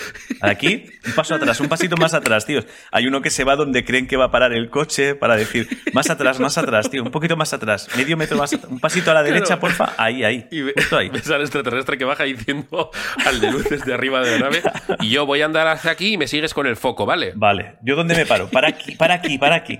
[0.41, 2.63] Aquí, un paso atrás, un pasito más atrás, tío.
[2.91, 5.67] Hay uno que se va donde creen que va a parar el coche para decir,
[5.93, 9.11] más atrás, más atrás, tío, un poquito más atrás, medio metro más atrás, un pasito
[9.11, 9.93] a la derecha, porfa.
[9.97, 10.47] Ahí, ahí.
[10.51, 11.09] Y justo ahí.
[11.13, 12.91] ves al extraterrestre que baja diciendo
[13.25, 14.61] al de luces de arriba de la nave,
[14.99, 17.31] y yo voy a andar hacia aquí y me sigues con el foco, ¿vale?
[17.35, 17.75] Vale.
[17.81, 18.49] ¿Yo dónde me paro?
[18.49, 19.79] Para aquí, para aquí, para aquí.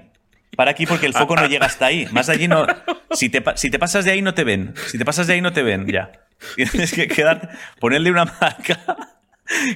[0.56, 2.08] Para aquí porque el foco no llega hasta ahí.
[2.12, 2.66] Más allí no.
[3.14, 4.74] Si te, si te pasas de ahí no te ven.
[4.88, 6.12] Si te pasas de ahí no te ven, ya.
[6.56, 8.80] Tienes que quedar, ponerle una marca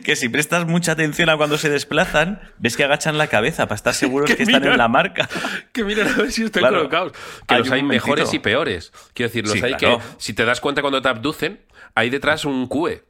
[0.04, 3.76] que si prestas mucha atención a cuando se desplazan, ves que agachan la cabeza para
[3.76, 5.30] estar seguros que, están en la marca.
[5.74, 7.14] Que miren a ver si están colocados.
[7.48, 8.92] Que los hay mejores y peores.
[9.14, 11.60] Quiero decir, los hay que, si te das cuenta cuando te abducen,
[11.94, 13.04] hay detrás un QE.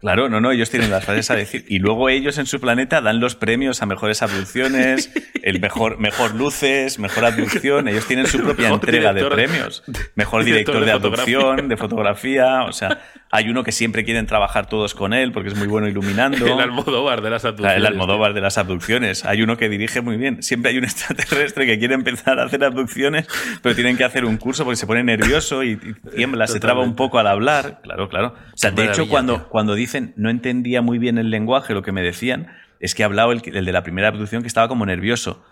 [0.00, 1.64] Claro, no, no, ellos tienen las frases a decir.
[1.68, 5.10] Y luego ellos en su planeta dan los premios a mejores abducciones,
[5.42, 7.88] el mejor, mejor luces, mejor abducción.
[7.88, 9.82] Ellos tienen su propia entrega de premios.
[10.14, 12.64] Mejor director, de, abducción, de fotografía.
[12.64, 15.88] O sea, hay uno que siempre quieren trabajar todos con él porque es muy bueno
[15.88, 16.46] iluminando.
[16.46, 17.78] El Almodóvar de las abducciones.
[17.78, 19.24] El Almodóvar de las abducciones.
[19.24, 20.42] Hay uno que dirige muy bien.
[20.42, 23.26] Siempre hay un extraterrestre que quiere empezar a hacer abducciones,
[23.62, 25.76] pero tienen que hacer un curso porque se pone nervioso y,
[26.14, 27.80] tiembla, se traba un poco al hablar.
[27.82, 28.34] Claro, claro.
[28.68, 32.02] Sea, de hecho, cuando, cuando dice no entendía muy bien el lenguaje, lo que me
[32.02, 32.48] decían,
[32.80, 35.44] es que ha hablado el, de la primera abducción que estaba como nervioso.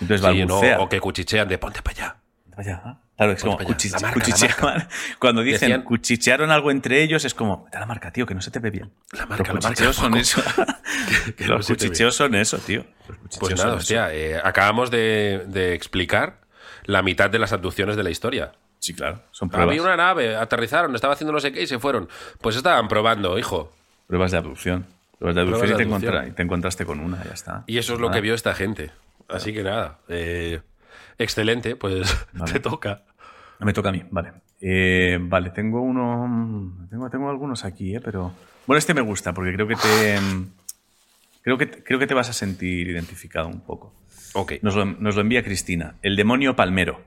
[0.00, 0.80] Entonces balbucea.
[0.80, 2.16] o que cuchichean de ponte para allá.
[2.56, 2.98] allá.
[3.18, 3.58] Claro, es como
[5.18, 8.52] Cuando dicen cuchichearon algo entre ellos, es como, da la marca, tío, que no se
[8.52, 8.92] te ve bien.
[9.10, 10.40] La marca, los cuchicheos son eso.
[11.38, 12.86] los cuchicheos son eso, tío.
[13.40, 16.42] pues nada, hostia, eh, acabamos de, de explicar
[16.84, 18.52] la mitad de las abducciones de la historia.
[18.88, 19.20] Sí, claro.
[19.32, 19.68] Son pruebas.
[19.68, 22.08] Había una nave, aterrizaron, estaba haciendo no sé qué y se fueron.
[22.40, 23.70] Pues estaban probando, hijo.
[24.06, 24.86] Pruebas de abducción.
[25.18, 27.64] Pruebas de abducción, y, te encontraste con una, ya está.
[27.66, 28.90] Y eso es lo que vio esta gente.
[29.28, 29.98] Así que nada.
[30.08, 30.62] Eh,
[31.18, 32.16] excelente, pues
[32.50, 33.02] te toca.
[33.58, 34.32] Me toca a mí, vale.
[34.62, 36.86] Eh, vale, tengo uno.
[36.88, 38.00] Tengo, tengo algunos aquí, ¿eh?
[38.00, 38.32] pero.
[38.66, 40.18] Bueno, este me gusta porque creo que te.
[41.40, 43.94] Creo que, creo que te vas a sentir identificado un poco.
[44.34, 44.54] Ok.
[44.60, 45.94] Nos lo, nos lo envía Cristina.
[46.02, 47.00] El demonio palmero.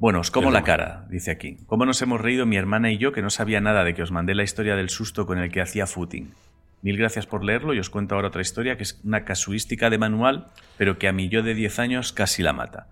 [0.00, 1.56] Bueno, os como la cara, dice aquí.
[1.66, 4.10] ¿Cómo nos hemos reído mi hermana y yo que no sabía nada de que os
[4.10, 6.34] mandé la historia del susto con el que hacía footing?
[6.82, 9.96] Mil gracias por leerlo y os cuento ahora otra historia que es una casuística de
[9.98, 12.88] manual, pero que a mí yo de 10 años casi la mata.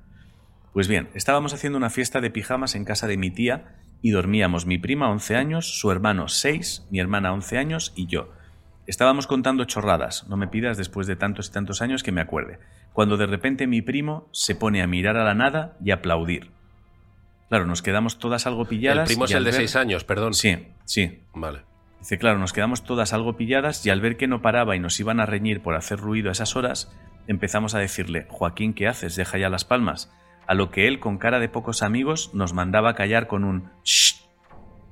[0.72, 4.64] Pues bien, estábamos haciendo una fiesta de pijamas en casa de mi tía y dormíamos
[4.64, 8.32] mi prima 11 años, su hermano 6, mi hermana 11 años y yo.
[8.86, 12.60] Estábamos contando chorradas, no me pidas después de tantos y tantos años que me acuerde,
[12.92, 16.50] cuando de repente mi primo se pone a mirar a la nada y aplaudir.
[17.52, 19.10] Claro, nos quedamos todas algo pilladas.
[19.10, 20.32] El primo es el de seis años, perdón.
[20.32, 21.20] Sí, sí.
[21.34, 21.64] Vale.
[22.00, 24.98] Dice, claro, nos quedamos todas algo pilladas y al ver que no paraba y nos
[24.98, 26.90] iban a reñir por hacer ruido a esas horas,
[27.26, 29.16] empezamos a decirle, Joaquín, ¿qué haces?
[29.16, 30.10] Deja ya las palmas.
[30.46, 34.22] A lo que él, con cara de pocos amigos, nos mandaba callar con un shh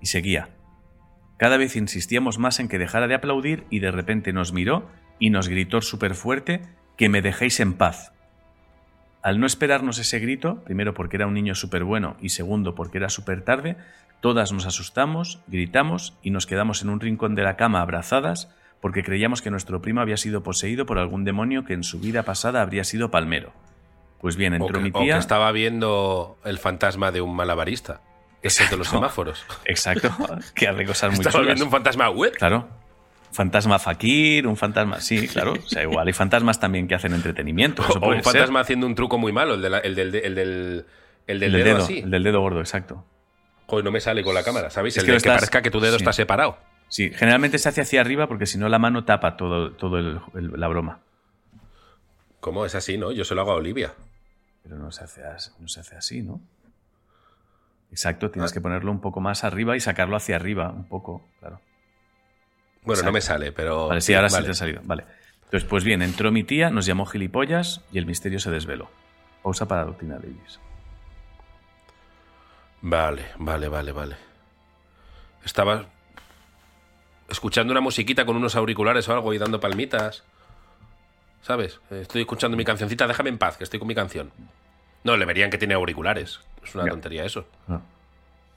[0.03, 0.51] y seguía.
[1.39, 4.87] Cada vez insistíamos más en que dejara de aplaudir y de repente nos miró
[5.19, 6.61] y nos gritó súper fuerte
[6.99, 8.13] que me dejéis en paz.
[9.23, 12.99] Al no esperarnos ese grito, primero porque era un niño súper bueno y segundo porque
[12.99, 13.77] era súper tarde,
[14.21, 18.51] todas nos asustamos, gritamos y nos quedamos en un rincón de la cama abrazadas
[18.81, 22.23] porque creíamos que nuestro primo había sido poseído por algún demonio que en su vida
[22.23, 23.53] pasada habría sido palmero.
[24.23, 25.19] Pues bien, entró O que, mi o que tía.
[25.19, 28.01] estaba viendo el fantasma de un malabarista.
[28.43, 28.97] Ese de los Exacto.
[28.97, 29.45] semáforos.
[29.67, 30.11] Exacto,
[30.55, 31.47] que hace cosas muy Estaba chulas.
[31.47, 32.33] viendo un fantasma web.
[32.39, 32.69] Claro.
[33.33, 35.01] Fantasma fakir, un fantasma.
[35.01, 35.53] Sí, claro.
[35.53, 37.83] O sea, igual hay fantasmas también que hacen entretenimiento.
[37.83, 38.25] Eso O un ser.
[38.25, 40.85] fantasma haciendo un truco muy malo, el, de la- el del, el del, el del
[41.29, 41.99] El del dedo, dedo, así.
[42.01, 43.05] el del dedo gordo, exacto.
[43.67, 44.97] Joder, no me sale con la cámara, ¿sabéis?
[44.97, 46.03] Es el que de que parezca que tu dedo sí.
[46.03, 46.59] está separado.
[46.89, 49.71] Sí, generalmente se hace hacia arriba porque si no la mano tapa todo,
[50.35, 50.99] la broma.
[52.41, 52.67] ¿Cómo?
[52.67, 53.13] Es así, ¿no?
[53.13, 53.93] Yo se lo hago a Olivia.
[54.65, 56.41] Pero no se hace, as- no se hace así, ¿no?
[57.93, 58.55] Exacto, tienes Ah.
[58.55, 61.61] que ponerlo un poco más arriba y sacarlo hacia arriba, un poco, claro.
[62.83, 63.07] Bueno, Exacto.
[63.07, 63.89] no me sale, pero.
[63.89, 64.81] Vale, sí, ahora sí te ha salido.
[64.85, 65.05] Vale.
[65.45, 68.89] Entonces, pues bien, entró mi tía, nos llamó gilipollas y el misterio se desveló.
[69.43, 70.61] Pausa para Doctrina Davis.
[72.83, 74.17] Vale, vale, vale, vale.
[75.45, 75.87] Estaba
[77.29, 80.25] escuchando una musiquita con unos auriculares o algo y dando palmitas.
[81.43, 81.81] ¿Sabes?
[81.91, 84.31] Estoy escuchando mi cancioncita, déjame en paz, que estoy con mi canción.
[85.05, 86.41] No, le verían que tiene auriculares.
[86.63, 87.47] Es una tontería eso.
[87.67, 87.83] No.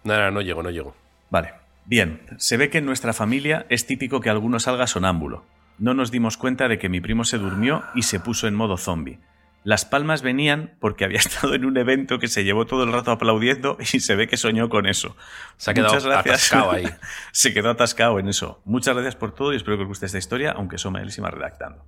[0.03, 0.93] No, no, no llego, no llego.
[1.29, 1.53] Vale.
[1.85, 5.45] Bien, se ve que en nuestra familia es típico que alguno salga sonámbulo.
[5.79, 8.77] No nos dimos cuenta de que mi primo se durmió y se puso en modo
[8.77, 9.19] zombie.
[9.65, 13.11] Las palmas venían porque había estado en un evento que se llevó todo el rato
[13.11, 15.15] aplaudiendo y se ve que soñó con eso.
[15.57, 16.85] Se ha quedado atascado ahí.
[17.31, 18.61] se quedó atascado en eso.
[18.65, 21.85] Muchas gracias por todo y espero que os guste esta historia, aunque soy malísima redactando.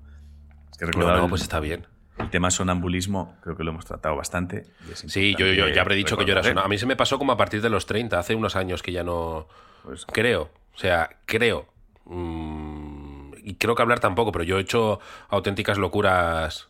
[0.72, 1.86] Es que No, recordaba no, el- pues está bien.
[2.18, 4.64] el tema sonambulismo creo que lo hemos tratado bastante.
[4.94, 6.66] Sí, yo, yo ya habré dicho que yo era sonado.
[6.66, 8.92] A mí se me pasó como a partir de los 30, hace unos años que
[8.92, 9.48] ya no.
[9.86, 11.68] Pues, Creo, o sea, creo.
[12.06, 16.70] Mm, y creo que hablar tampoco, pero yo he hecho auténticas locuras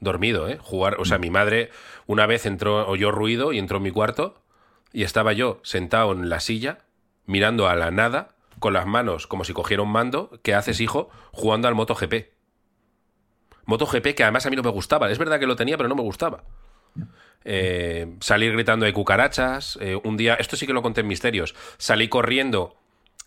[0.00, 0.58] dormido, ¿eh?
[0.60, 1.70] Jugar, o sea, mi madre
[2.06, 4.42] una vez entró, oyó ruido y entró en mi cuarto
[4.92, 6.78] y estaba yo sentado en la silla,
[7.26, 11.10] mirando a la nada, con las manos como si cogiera un mando, ¿qué haces, hijo?
[11.32, 12.30] Jugando al MotoGP.
[13.64, 15.10] MotoGP que además a mí no me gustaba.
[15.10, 16.44] Es verdad que lo tenía, pero no me gustaba.
[17.44, 19.78] Eh, salir gritando de cucarachas.
[19.80, 21.54] eh, un día, esto sí que lo conté en Misterios.
[21.78, 22.76] Salí corriendo.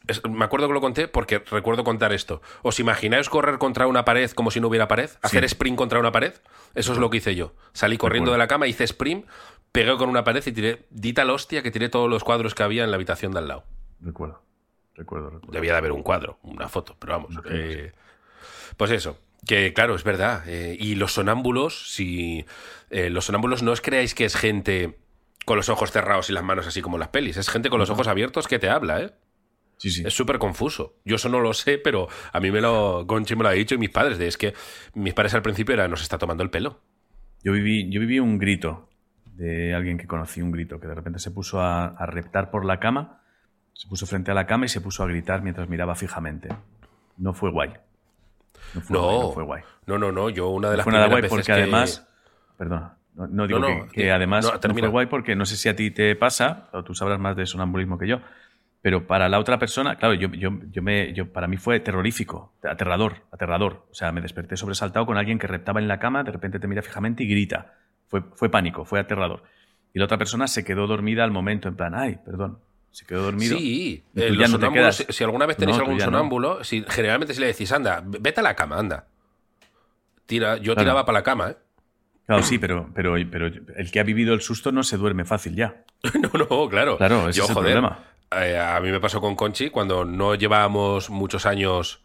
[0.08, 2.42] Es- me acuerdo que lo conté porque recuerdo contar esto.
[2.62, 5.10] ¿Os imagináis correr contra una pared como si no hubiera pared?
[5.22, 6.34] ¿Hacer sprint contra una pared?
[6.76, 7.54] Eso es lo que hice yo.
[7.72, 9.26] Salí corriendo de la cama, hice sprint,
[9.72, 12.64] pegué con una pared y tiré, di tal hostia que tiré todos los cuadros que
[12.64, 13.64] había en la habitación de al lado.
[14.02, 14.42] recuerdo.
[14.96, 15.52] Recuerdo, recuerdo.
[15.54, 17.34] Debía de haber un cuadro, una foto, pero vamos.
[17.50, 17.94] Eh,
[18.78, 20.44] pues eso, que claro, es verdad.
[20.48, 22.46] eh, y los sonámbulos, si
[22.94, 24.98] eh, los sonámbulos no os creáis que es gente
[25.46, 27.90] con los ojos cerrados y las manos así como las pelis, es gente con los
[27.90, 29.12] ojos abiertos que te habla, ¿eh?
[29.78, 30.04] Sí, sí.
[30.06, 30.96] Es súper confuso.
[31.04, 33.76] Yo eso no lo sé, pero a mí me lo, Conchi me lo ha dicho
[33.76, 34.54] y mis padres, de es que
[34.94, 36.80] mis padres al principio era, nos está tomando el pelo.
[37.44, 38.88] Yo viví, yo viví un grito
[39.26, 42.64] de alguien que conocí, un grito, que de repente se puso a, a reptar por
[42.64, 43.22] la cama,
[43.74, 46.48] se puso frente a la cama y se puso a gritar mientras miraba fijamente.
[47.18, 47.74] No fue guay.
[48.76, 49.20] No fue No, guay.
[49.20, 49.64] No fue guay.
[49.88, 51.62] No, no, no, yo una de No las fue nada primeras guay veces porque que-
[51.64, 52.08] además...
[52.58, 52.98] Perdona.
[53.16, 54.82] No, no digo No, que, no, que di- además no, no, termina.
[54.88, 57.46] fue guay porque no sé si a ti te pasa, o tú sabrás más de
[57.46, 58.20] sonambulismo que yo,
[58.82, 62.54] pero para la otra persona, claro, yo, yo, yo me, yo, para mí fue terrorífico,
[62.64, 63.86] aterrador, aterrador.
[63.92, 66.68] O sea, me desperté sobresaltado con alguien que reptaba en la cama, de repente te
[66.68, 67.76] mira fijamente y grita.
[68.08, 69.44] Fue, fue pánico, fue aterrador.
[69.94, 72.60] Y la otra persona se quedó dormida al momento, en plan, ay, perdón,
[72.92, 73.56] se quedó dormido.
[73.58, 75.08] Sí, Y eh, tú los ya no te sonámbulos, quedas.
[75.08, 76.04] si, si alguna vez tenéis No, algún no.
[76.06, 79.06] sonámbulo, si, generalmente si le decís, anda, vete a la cama, anda.
[80.26, 80.80] Tira, yo Claro.
[80.82, 81.58] tiraba para la cama, ¿eh?
[82.26, 85.56] Claro, sí, pero, pero, pero el que ha vivido el susto no se duerme fácil
[85.56, 85.84] ya.
[86.22, 86.98] no, no, claro.
[86.98, 88.00] Claro, ese yo, es el joder, problema.
[88.32, 92.02] eh, a mí me pasó con Conchi cuando no llevábamos muchos años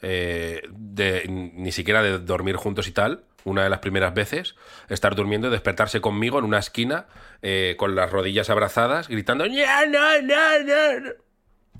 [0.00, 3.24] eh, de, ni siquiera de dormir juntos y tal.
[3.44, 4.56] Una de las primeras veces,
[4.88, 7.06] estar durmiendo y despertarse conmigo en una esquina
[7.40, 11.10] eh, con las rodillas abrazadas, gritando "Ya, no, no, no, no".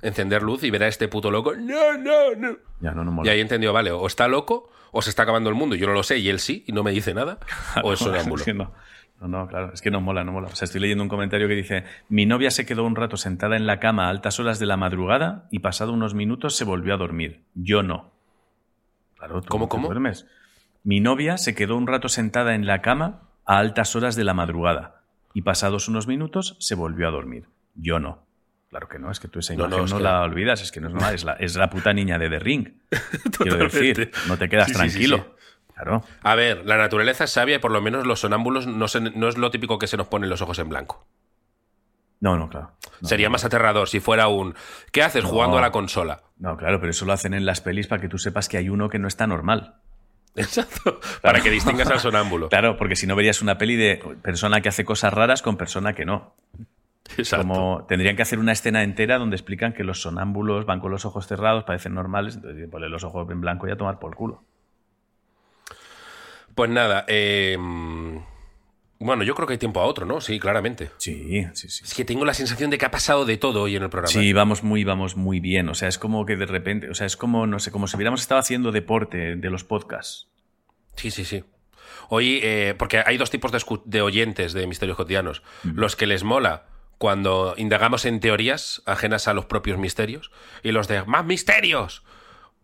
[0.00, 1.54] Encender luz y ver a este puto loco.
[1.56, 2.56] No, no, no.
[2.80, 3.32] Ya no, no Y mola.
[3.32, 5.74] ahí entendió, vale, o está loco o se está acabando el mundo.
[5.76, 7.38] Yo no lo sé y él sí y no me dice nada.
[7.82, 8.42] O es sonámbulo.
[8.46, 8.72] Es no.
[9.20, 10.46] No, no, claro, es que no mola, no mola.
[10.46, 13.56] O sea, estoy leyendo un comentario que dice, mi novia se quedó un rato sentada
[13.56, 16.94] en la cama a altas horas de la madrugada y pasado unos minutos se volvió
[16.94, 17.42] a dormir.
[17.54, 18.12] Yo no.
[19.16, 19.86] Claro, tú ¿Cómo, no cómo?
[19.88, 20.26] duermes.
[20.84, 24.34] Mi novia se quedó un rato sentada en la cama a altas horas de la
[24.34, 25.02] madrugada
[25.34, 27.48] y pasados unos minutos se volvió a dormir.
[27.74, 28.27] Yo no.
[28.70, 30.70] Claro que no, es que tú esa imagen no, no, es que- la olvidas, es
[30.72, 32.68] que no es normal, es la, es la puta niña de The Ring.
[33.38, 35.16] Quiero decir, no te quedas Sí, sí, sí, tranquilo.
[35.16, 35.24] sí.
[35.74, 36.02] Claro.
[36.22, 39.28] A ver, la naturaleza es sabia y por lo menos los sonámbulos no, se- no
[39.28, 41.06] es lo típico que se nos ponen los ojos en blanco.
[42.20, 42.72] No, no, claro.
[43.00, 44.54] No, Sería no, más aterrador si fuera un
[44.90, 46.22] ¿qué haces jugando a la consola?
[46.36, 48.68] No, claro, pero eso lo hacen en las pelis para que tú sepas que hay
[48.68, 49.76] uno que no está normal.
[50.34, 51.00] Exacto.
[51.22, 52.48] Para que distingas al sonámbulo.
[52.48, 55.94] Claro, porque si no verías una peli de persona que hace cosas raras con persona
[55.94, 56.36] que no.
[57.16, 57.46] Exacto.
[57.46, 61.04] Como tendrían que hacer una escena entera donde explican que los sonámbulos van con los
[61.04, 64.42] ojos cerrados, parecen normales, entonces ponle los ojos en blanco y a tomar por culo.
[66.54, 67.56] Pues nada, eh,
[68.98, 70.20] Bueno, yo creo que hay tiempo a otro, ¿no?
[70.20, 70.90] Sí, claramente.
[70.96, 71.84] Sí, sí, sí.
[71.84, 74.08] Es que tengo la sensación de que ha pasado de todo hoy en el programa.
[74.08, 75.68] Sí, vamos muy, vamos muy bien.
[75.68, 77.96] O sea, es como que de repente, o sea, es como, no sé, como si
[77.96, 80.26] hubiéramos estado haciendo deporte de los podcasts.
[80.96, 81.44] Sí, sí, sí.
[82.08, 85.42] Hoy, eh, porque hay dos tipos de, de, oyentes de Misterios Cotidianos.
[85.62, 86.64] Los que les mola
[86.98, 90.30] cuando indagamos en teorías ajenas a los propios misterios
[90.62, 92.04] y los de más misterios.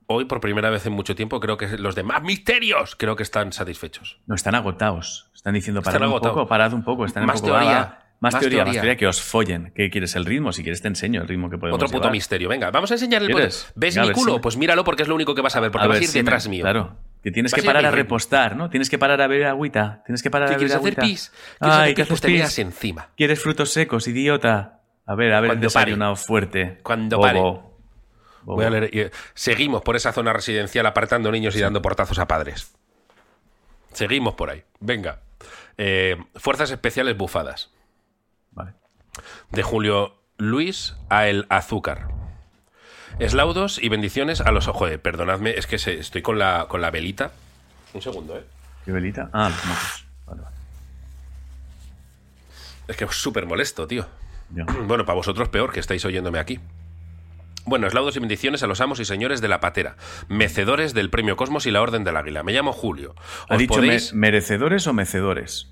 [0.06, 3.22] Hoy, por primera vez en mucho tiempo, creo que los de más misterios creo que
[3.22, 4.18] están satisfechos.
[4.26, 5.30] No, están agotados.
[5.34, 7.06] Están diciendo, parad un poco, parad un poco.
[7.06, 9.72] Están más, un poco, teoría, más, teoría, más teoría, que os follen.
[9.74, 10.52] ¿Qué quieres el ritmo?
[10.52, 12.12] Si quieres te enseño el ritmo que podemos Otro puto llevar.
[12.12, 12.48] misterio.
[12.48, 13.70] Venga, vamos a enseñar el ¿Quieres?
[13.74, 14.32] ¿Ves Venga, mi culo?
[14.32, 15.98] si me- Pues míralo porque es lo único que vas a ver, porque A vas
[15.98, 16.62] a ir si me- detrás mío.
[16.62, 16.96] Claro.
[17.22, 18.68] Que tienes Vas que parar a repostar, ¿no?
[18.70, 20.02] Tienes que parar a beber agüita.
[20.06, 21.02] Tienes que parar ¿Qué a beber quieres hacer agüita.
[21.02, 21.32] pis?
[21.58, 22.06] ¿Quieres Ay, hacer.
[22.08, 22.58] Pues te pis?
[22.58, 23.08] encima.
[23.16, 24.80] ¿Quieres frutos secos, idiota?
[25.06, 25.84] A ver, a ver, Cuando pare.
[25.86, 26.80] desayunado fuerte.
[26.82, 27.26] Cuando Bobo.
[27.26, 27.38] pare.
[27.40, 27.74] Bobo.
[28.44, 32.26] Voy a leer- y- Seguimos por esa zona residencial apartando niños y dando portazos a
[32.28, 32.74] padres.
[33.92, 34.62] Seguimos por ahí.
[34.80, 35.20] Venga.
[35.78, 37.70] Eh, Fuerzas especiales bufadas.
[38.54, 38.72] Vale.
[39.50, 42.08] De Julio Luis a el azúcar.
[43.18, 44.90] Eslaudos y bendiciones a los ojos.
[44.98, 47.30] Perdonadme, es que se- estoy con la, con la velita.
[47.92, 48.44] Un segundo, ¿eh?
[48.84, 49.30] ¿Qué velita?
[49.32, 50.04] Ah, los mocos.
[50.26, 50.56] Vale, vale.
[52.88, 54.06] Es que es súper molesto, tío.
[54.50, 54.64] Ya.
[54.86, 56.60] Bueno, para vosotros peor que estáis oyéndome aquí.
[57.66, 59.96] Bueno, eslaudos y bendiciones a los amos y señores de la patera,
[60.28, 62.42] mecedores del Premio Cosmos y la Orden del Águila.
[62.42, 63.14] Me llamo Julio.
[63.48, 65.68] ¿Ha ¿Os dicho podéis- me- merecedores o mecedores?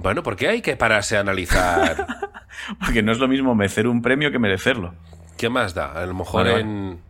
[0.00, 2.06] Bueno, ¿por qué hay que pararse a analizar?
[2.80, 4.94] Porque no es lo mismo mecer un premio que merecerlo.
[5.36, 5.92] ¿Qué más da?
[5.92, 6.62] A lo mejor Vale, vale.
[6.62, 7.00] en...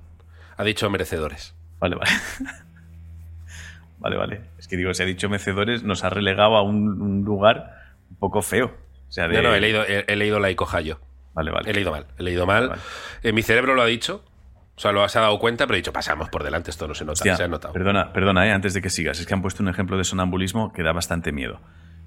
[0.56, 1.54] Ha dicho merecedores.
[1.78, 2.10] Vale, vale.
[4.00, 4.40] Vale, vale.
[4.58, 7.74] Es que digo, si ha dicho mecedores, nos ha relegado a un, un lugar
[8.08, 8.74] un poco feo.
[9.08, 9.34] O sea, de...
[9.36, 11.00] No, no, he leído, he, he leído la Icojayo.
[11.34, 11.70] Vale, vale.
[11.70, 12.70] He leído mal, he leído mal.
[12.70, 12.80] Vale.
[13.22, 14.24] Eh, mi cerebro lo ha dicho.
[14.74, 16.94] O sea, lo se ha dado cuenta, pero he dicho, pasamos por delante, esto no
[16.94, 17.74] se nota, Hostia, se ha notado.
[17.74, 19.20] Perdona, perdona, eh, antes de que sigas.
[19.20, 21.60] Es que han puesto un ejemplo de sonambulismo que da bastante miedo.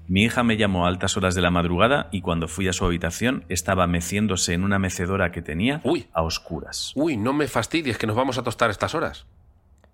[0.06, 2.84] Mi hija me llamó a altas horas de la madrugada y cuando fui a su
[2.84, 6.06] habitación estaba meciéndose en una mecedora que tenía Uy.
[6.12, 6.92] a oscuras.
[6.94, 9.26] Uy, no me fastidies, que nos vamos a tostar estas horas.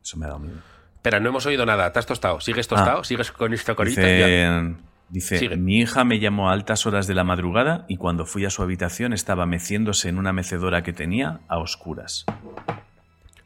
[0.03, 0.59] Eso me ha dado miedo.
[0.97, 1.93] Espera, no hemos oído nada.
[1.93, 2.41] ¿Te has tostado?
[2.41, 3.01] ¿Sigues tostado?
[3.01, 3.05] Ah.
[3.05, 4.01] ¿Sigues con esta corita?
[4.01, 4.75] Dice,
[5.09, 5.57] dice Sigue.
[5.57, 8.63] mi hija me llamó a altas horas de la madrugada y cuando fui a su
[8.63, 12.27] habitación estaba meciéndose en una mecedora que tenía a oscuras.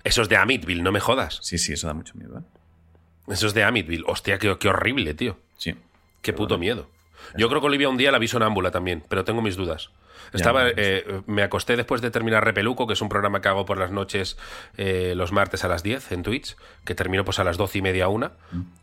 [0.03, 1.39] Eso es de Amityville, no me jodas.
[1.43, 2.39] Sí, sí, eso da mucho miedo.
[2.39, 3.33] ¿eh?
[3.33, 4.05] Eso es de Amityville.
[4.07, 5.39] Hostia, qué, qué horrible, tío.
[5.57, 5.75] Sí.
[6.25, 6.89] Qué puto miedo.
[7.37, 9.91] Yo creo que Olivia un día la vi sonámbula también, pero tengo mis dudas.
[10.33, 13.79] Estaba, eh, me acosté después de terminar Repeluco, que es un programa que hago por
[13.79, 14.37] las noches
[14.77, 17.83] eh, los martes a las 10 en Twitch, que termino pues a las 12 y
[17.83, 18.33] media, una.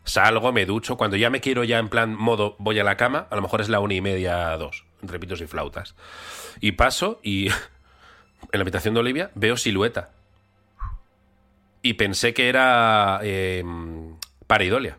[0.04, 0.96] Salgo, me ducho.
[0.96, 3.60] Cuando ya me quiero ya en plan modo voy a la cama, a lo mejor
[3.60, 5.94] es la una y media, dos, entre pitos y flautas.
[6.60, 7.54] Y paso y en
[8.52, 10.10] la habitación de Olivia veo silueta.
[11.82, 13.64] Y pensé que era eh,
[14.46, 14.98] pareidolia.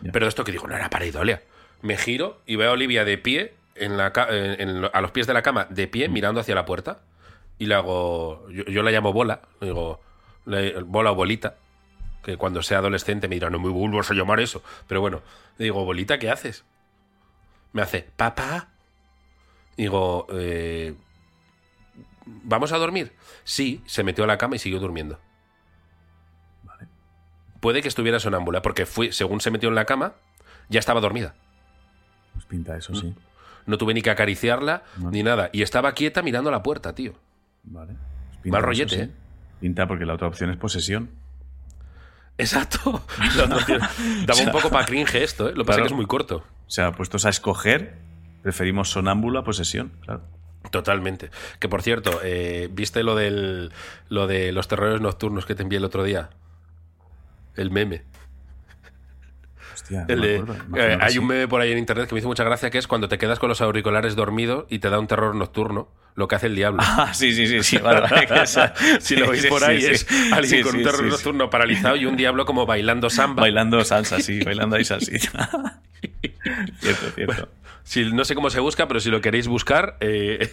[0.00, 0.12] Ya.
[0.12, 1.42] Pero esto que digo, no era pareidolia.
[1.82, 5.10] Me giro y veo a Olivia de pie, en la ca- en- en- a los
[5.10, 7.00] pies de la cama, de pie, mirando hacia la puerta.
[7.58, 8.48] Y le hago.
[8.50, 9.42] Yo, yo la llamo bola.
[9.60, 10.00] Le digo,
[10.46, 11.56] le- bola o bolita.
[12.22, 14.62] Que cuando sea adolescente me dirá, no me vuelvas a llamar eso.
[14.88, 15.22] Pero bueno,
[15.58, 16.64] le digo, bolita, ¿qué haces?
[17.72, 18.68] Me hace, papá.
[19.76, 20.94] Digo, eh,
[22.24, 23.12] ¿vamos a dormir?
[23.44, 25.18] Sí, se metió a la cama y siguió durmiendo.
[26.64, 26.88] Vale.
[27.60, 30.14] Puede que estuviera sonámbula, porque fui, según se metió en la cama,
[30.68, 31.34] ya estaba dormida.
[32.36, 33.14] Pues pinta eso, sí.
[33.66, 35.10] No tuve ni que acariciarla No.
[35.10, 35.50] ni nada.
[35.52, 37.14] Y estaba quieta mirando a la puerta, tío.
[37.64, 37.94] Vale.
[38.42, 39.00] Pues Mal eso, rollete, sí.
[39.02, 39.10] ¿eh?
[39.60, 41.10] Pinta porque la otra opción es posesión.
[42.38, 43.02] Exacto.
[43.36, 43.80] La otra opción.
[44.26, 45.52] Daba un poco para cringe esto, ¿eh?
[45.54, 45.86] Lo que pasa Claro.
[45.86, 46.44] es que es muy corto.
[46.66, 47.94] O sea, puestos a escoger,
[48.42, 50.22] preferimos sonámbula a posesión, claro.
[50.70, 51.30] Totalmente.
[51.60, 53.72] Que por cierto, eh, ¿viste lo del
[54.08, 56.28] lo de los terrores nocturnos que te envié el otro día?
[57.54, 58.02] El meme.
[59.86, 60.54] Hostia, no El me de- acuerdo.
[60.68, 61.18] Imagino eh, hay sí.
[61.18, 63.18] un meme por ahí en internet que me hizo mucha gracia que es cuando te
[63.18, 66.56] quedas con los auriculares dormido y te da un terror nocturno, lo que hace el
[66.56, 66.82] diablo.
[66.86, 67.78] Ah, sí, sí, sí, sí.
[67.78, 69.86] Vale, vale, que esa- si lo veis sí, por ahí sí.
[69.92, 71.10] es alguien Sí, con sí, un terror sí, sí.
[71.10, 73.42] nocturno paralizado y un diablo como bailando samba.
[73.42, 75.80] Bailando salsa, sí, bailando ahí salsita.
[76.80, 77.48] cierto, cierto.
[77.84, 80.50] Si, no sé cómo se busca, pero si lo queréis buscar, eh,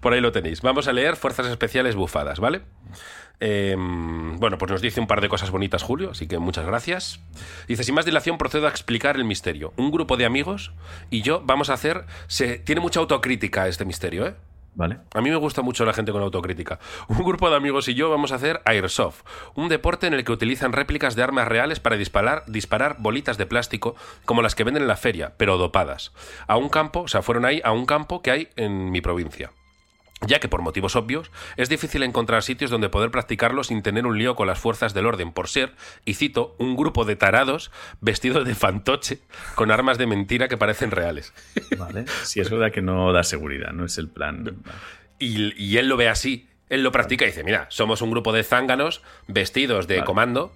[0.00, 0.60] por ahí lo tenéis.
[0.62, 2.60] Vamos a leer Fuerzas Especiales Bufadas, ¿vale?
[3.40, 7.20] Eh, bueno, pues nos dice un par de cosas bonitas Julio, así que muchas gracias.
[7.66, 9.72] Dice, sin más dilación procedo a explicar el misterio.
[9.76, 10.72] Un grupo de amigos
[11.10, 12.04] y yo vamos a hacer...
[12.26, 14.34] Se, tiene mucha autocrítica este misterio, ¿eh?
[14.74, 14.98] Vale.
[15.14, 16.78] A mí me gusta mucho la gente con autocrítica.
[17.08, 19.22] Un grupo de amigos y yo vamos a hacer Airsoft,
[19.54, 23.46] un deporte en el que utilizan réplicas de armas reales para disparar, disparar bolitas de
[23.46, 26.12] plástico como las que venden en la feria, pero dopadas.
[26.46, 29.50] A un campo, o sea, fueron ahí a un campo que hay en mi provincia.
[30.26, 34.18] Ya que por motivos obvios es difícil encontrar sitios donde poder practicarlo sin tener un
[34.18, 38.44] lío con las fuerzas del orden, por ser, y cito, un grupo de tarados vestidos
[38.46, 39.20] de fantoche
[39.54, 41.32] con armas de mentira que parecen reales.
[41.78, 42.04] Vale.
[42.22, 44.56] Si es verdad que no da seguridad, no es el plan.
[45.18, 48.32] Y, y él lo ve así, él lo practica y dice, mira, somos un grupo
[48.32, 50.06] de zánganos vestidos de Vale.
[50.06, 50.52] comando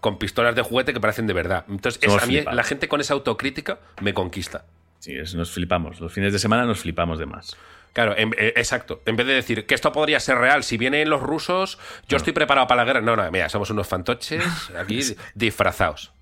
[0.00, 1.64] con pistolas de juguete que parecen de verdad.
[1.68, 2.56] Entonces, es- a mí flipados.
[2.56, 4.64] la gente con esa autocrítica me conquista.
[4.98, 6.00] Sí, es- nos flipamos.
[6.00, 7.56] Los fines de semana nos flipamos de más.
[7.94, 9.00] Claro, en- eh, exacto.
[9.06, 11.78] En vez de decir que esto podría ser real, si vienen los rusos,
[12.08, 13.00] yo estoy preparado para la guerra.
[13.00, 14.44] No, no, mira, somos unos fantoches
[14.78, 15.00] aquí
[15.34, 16.12] disfrazados.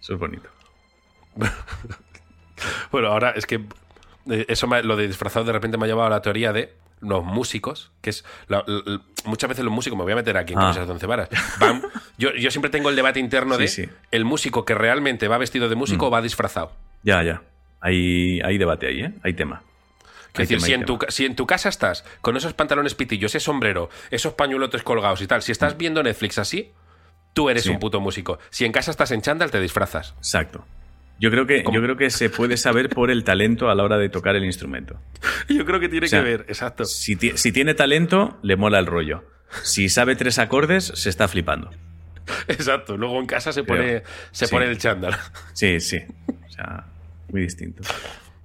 [0.00, 0.48] Eso es bonito.
[2.92, 3.60] Bueno, ahora es que
[4.30, 6.74] eh, eso me- lo de disfrazado de repente me ha llevado a la teoría de
[7.00, 10.52] los músicos, que es la- la- muchas veces los músicos, me voy a meter aquí
[10.52, 10.74] en Ah.
[10.86, 11.82] once varas, van-
[12.18, 13.88] yo, yo siempre tengo el debate interno Sí, de sí.
[14.10, 16.72] el músico que realmente va vestido de músico o va disfrazado.
[17.02, 17.42] Ya, ya.
[17.80, 19.12] Hay, hay debate ahí, ¿eh?
[19.22, 19.62] Hay tema.
[20.32, 23.44] Es decir, si en, tu, si en tu casa estás con esos pantalones pitillos, ese
[23.44, 26.72] sombrero, esos pañuelotes colgados y tal, si estás viendo Netflix así,
[27.32, 27.70] tú eres Sí.
[27.70, 28.38] un puto músico.
[28.50, 30.14] Si en casa estás en chándal, te disfrazas.
[30.18, 30.66] Exacto.
[31.18, 31.76] Yo creo, que, ¿Cómo?
[31.76, 34.44] yo creo que se puede saber por el talento a la hora de tocar el
[34.44, 34.98] instrumento.
[35.50, 36.86] Yo creo que tiene O sea, que ver, exacto.
[36.86, 39.24] Si, ti- si tiene talento, le mola el rollo.
[39.62, 41.70] Si sabe tres acordes, se está flipando.
[42.48, 42.96] Exacto.
[42.96, 43.76] Luego en casa se Creo.
[43.76, 44.50] pone, se Sí.
[44.52, 45.14] pone el chándal.
[45.52, 45.98] Sí, sí.
[46.28, 46.86] O sea,
[47.28, 47.82] muy distinto.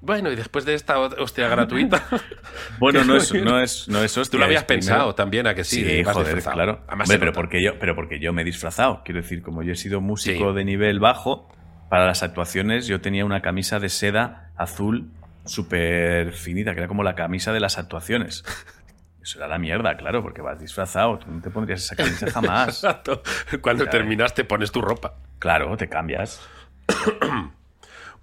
[0.05, 2.03] Bueno, y después de esta hostia gratuita,
[2.79, 5.55] Bueno, no es, no es, no es hostia, tú lo habías primero- pensado también, a
[5.55, 5.83] que sí.
[5.83, 6.81] Sí, joder, claro.
[6.91, 9.01] Hombre, pero porque, yo, pero porque yo me he disfrazado.
[9.03, 10.55] Quiero decir, como yo he sido músico Sí.
[10.57, 11.49] de nivel bajo,
[11.89, 15.09] para las actuaciones yo tenía una camisa de seda azul
[15.43, 18.43] súper finita, que era como la camisa de las actuaciones.
[19.23, 21.17] Eso era la mierda, claro, porque vas disfrazado.
[21.17, 22.67] Tú no te pondrías esa camisa jamás.
[22.83, 23.23] Exacto.
[23.59, 23.97] Cuando Claro.
[23.97, 25.15] terminaste pones tu ropa.
[25.39, 26.47] Claro, te cambias.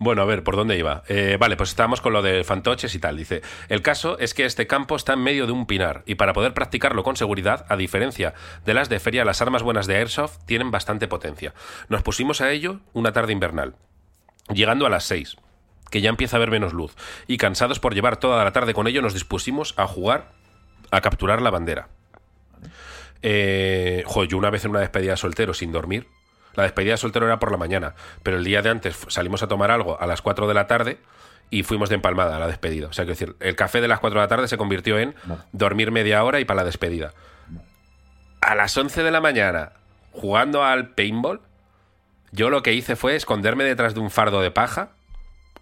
[0.03, 1.05] Bueno, a ver, ¿por dónde iba?
[1.07, 3.16] Eh, vale, pues estábamos con lo de fantoches y tal.
[3.16, 6.32] Dice, el caso es que este campo está en medio de un pinar y para
[6.32, 8.34] poder practicarlo con seguridad, a diferencia
[8.64, 11.55] de las de feria, las armas buenas de Airsoft tienen bastante potencia.
[11.88, 13.76] Nos pusimos a ello una tarde invernal,
[14.53, 15.36] llegando a las 6,
[15.88, 16.96] que ya empieza a haber menos luz,
[17.28, 20.32] y cansados por llevar toda la tarde con ello, nos dispusimos a jugar
[20.90, 21.90] a capturar la bandera.
[23.22, 26.09] Eh, jo, yo una vez en una despedida de soltero sin dormir.
[26.55, 29.48] La despedida de soltero era por la mañana, pero el día de antes salimos a
[29.48, 30.98] tomar algo a las 4 de la tarde
[31.50, 32.88] y fuimos de empalmada a la despedida.
[32.88, 35.14] O sea, quiero decir, el café de las 4 de la tarde se convirtió en
[35.53, 37.12] dormir media hora y para la despedida.
[38.40, 39.72] A las 11 de la mañana,
[40.12, 41.40] jugando al paintball,
[42.32, 44.90] yo lo que hice fue esconderme detrás de un fardo de paja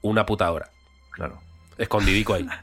[0.03, 0.71] una puta hora
[1.13, 1.41] Claro.
[1.79, 2.49] escondidico ahí.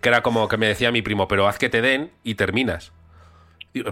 [0.00, 2.92] Que era como que me decía mi primo, pero haz que te den y terminas.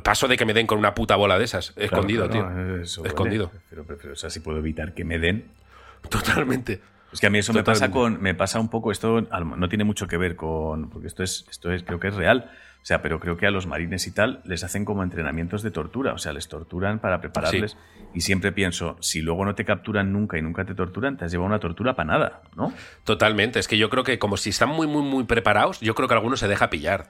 [0.03, 2.65] Paso de que me den con una puta bola de esas, escondido, Claro, tío.
[2.65, 2.83] vale.
[2.83, 3.51] Escondido.
[3.71, 5.45] Pero, pero, pero, o sea, si puedo evitar que me den.
[6.09, 6.81] Totalmente.
[7.13, 8.21] Es que a mí eso me pasa con.
[8.21, 8.91] Me pasa un poco.
[8.93, 10.91] Esto no tiene mucho que ver con.
[10.91, 12.51] Porque esto es, esto es, creo que es real.
[12.83, 15.73] O sea, pero creo que a los marines y tal les hacen como entrenamientos de
[15.73, 16.13] tortura.
[16.13, 17.77] O sea, les torturan para prepararles.
[18.15, 21.33] Y siempre pienso, si luego no te capturan nunca y nunca te torturan, te has
[21.33, 22.73] llevado una tortura para nada, ¿no?
[23.05, 23.59] Totalmente.
[23.59, 26.15] Es que yo creo que como si están muy, muy, muy preparados, yo creo que
[26.15, 27.09] alguno se deja pillar.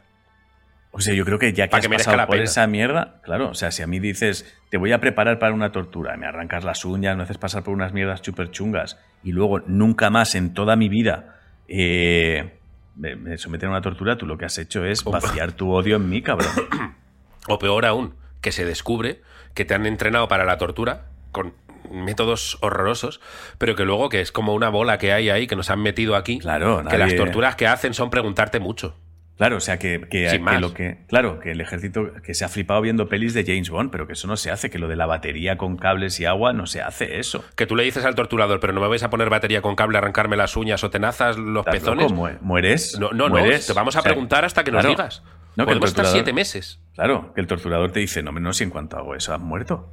[0.98, 2.44] O sea, yo creo que ya que Para has que pasado la por pena.
[2.44, 5.70] esa mierda, claro, o sea, si a mí dices, te voy a preparar para una
[5.70, 9.60] tortura, me arrancas las uñas, me haces pasar por unas mierdas súper chungas y luego
[9.66, 11.36] nunca más en toda mi vida
[11.68, 12.58] eh,
[12.96, 15.96] me, me someten a una tortura, tú lo que has hecho es vaciar tu odio
[15.96, 16.50] en mí, cabrón.
[17.48, 19.20] O peor aún, que se descubre
[19.54, 21.52] que te han entrenado para la tortura con
[21.92, 23.20] métodos horrorosos,
[23.58, 26.16] pero que luego que es como una bola que hay ahí que nos han metido
[26.16, 26.38] aquí.
[26.40, 28.96] Claro, que las nadie- torturas que hacen son preguntarte mucho.
[29.36, 31.04] Claro, o sea, que, que, lo que.
[31.08, 34.14] Claro, que el ejército que se ha flipado viendo pelis de James Bond, pero que
[34.14, 36.80] eso no se hace, que lo de la batería con cables y agua no se
[36.80, 37.44] hace eso.
[37.54, 39.98] Que tú le dices al torturador, pero no me vais a poner batería con cable,
[39.98, 42.10] arrancarme las uñas o tenazas, los ¿Estás pezones.
[42.10, 42.14] loco?
[42.14, 42.98] Mu- ¿Mueres?
[42.98, 43.66] No, no, no, ¿Mueres?
[43.66, 45.22] te vamos a O sea, preguntar hasta que nos digas.
[45.54, 46.80] No, que Podemos estar siete meses.
[46.94, 49.88] Claro, que el torturador te dice, no, no, si en cuanto hago eso has muerto.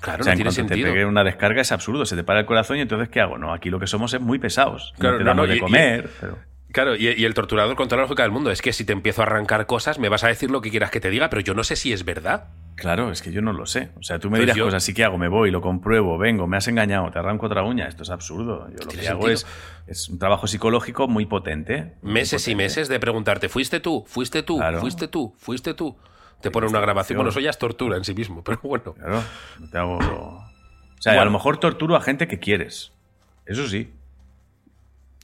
[0.00, 0.86] Claro, o sea, no en tiene sentido.
[0.88, 3.38] te pegue una descarga es absurdo, se te para el corazón y entonces ¿qué hago?
[3.38, 4.94] No, aquí lo que somos es muy pesados.
[4.98, 6.38] Claro, no te damos no, de y- comer, pero...
[6.72, 8.92] Claro, y, y el torturador con toda la lógica del mundo es que si te
[8.92, 11.40] empiezo a arrancar cosas, me vas a decir lo que quieras que te diga, pero
[11.42, 12.48] yo no sé si es verdad.
[12.76, 13.90] Claro, es que yo no lo sé.
[13.98, 16.16] O sea, tú me Pues dirás yo- cosas, sí que hago, me voy, lo compruebo,
[16.18, 17.86] vengo, me has engañado, te arranco otra uña.
[17.86, 18.66] Esto es absurdo.
[18.70, 19.46] Yo lo que hago es,
[19.86, 21.92] es un trabajo psicológico muy potente.
[22.02, 24.04] muy Meses y meses de preguntarte, ¿fuiste tú?
[24.08, 24.56] ¿Fuiste tú?
[24.56, 24.80] Claro.
[24.80, 25.34] ¿Fuiste tú?
[25.38, 25.96] ¿Fuiste tú?
[26.40, 27.18] Te ponen una grabación.
[27.18, 28.94] Bueno, eso ya es tortura en sí mismo, pero bueno.
[28.94, 29.22] Claro,
[29.60, 29.98] no te hago...
[29.98, 30.44] O
[30.98, 31.22] sea, Bueno.
[31.22, 32.92] a lo mejor torturo a gente que quieres.
[33.46, 33.92] Eso sí.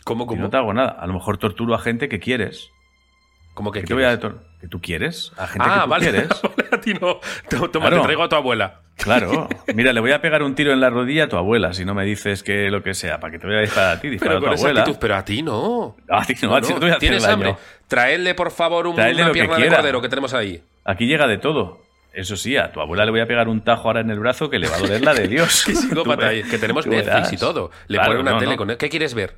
[0.09, 0.43] ¿Cómo, Y cómo?
[0.43, 0.97] no te hago nada.
[0.99, 2.71] A lo mejor torturo a gente que quieres.
[3.55, 5.33] Como que ¿Qué te voy a ¿Que tú quieres?
[5.37, 6.05] A gente Ah, que tú vale.
[6.11, 6.29] quieres.
[6.43, 7.21] Vale, a ti no.
[7.51, 7.97] Toma, Claro.
[7.99, 8.81] te traigo a tu abuela.
[8.97, 9.49] Claro.
[9.75, 11.95] Mira, le voy a pegar un tiro en la rodilla a tu abuela si no
[11.95, 14.37] me dices que lo que sea, para que te voy a disparar a ti, dispara
[14.41, 14.81] Pero a tu abuela.
[14.81, 15.97] actitud, pero a ti no.
[16.09, 17.35] A ti no, a ti no te voy a hacer ¿Tienes daño.
[17.35, 17.57] hambre?
[17.87, 20.63] Traedle, por favor, un- Traedle una que pierna de cordero que tenemos ahí.
[20.85, 21.81] Aquí llega de todo.
[22.13, 24.49] Eso sí, a tu abuela le voy a pegar un tajo ahora en el brazo
[24.51, 25.65] que le va a doler la de Dios.
[26.51, 27.33] Que tenemos Netflix verás.
[27.33, 27.71] y todo.
[27.87, 28.57] Le Claro, pone una no, tele no.
[28.57, 28.77] con...
[28.77, 29.37] ¿Qué quieres ver?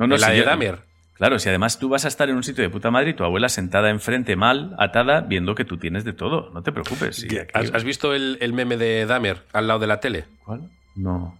[0.00, 0.80] No, no, la si de Dahmer.
[1.16, 3.24] Claro, si además tú vas a estar en un sitio de puta madre y tu
[3.24, 6.50] abuela sentada enfrente mal, atada, viendo que tú tienes de todo.
[6.54, 7.26] No te preocupes.
[7.52, 10.24] ¿Has, has visto el, el meme de Dahmer al lado de la tele?
[10.44, 10.62] ¿Cuál?
[10.96, 11.36] No.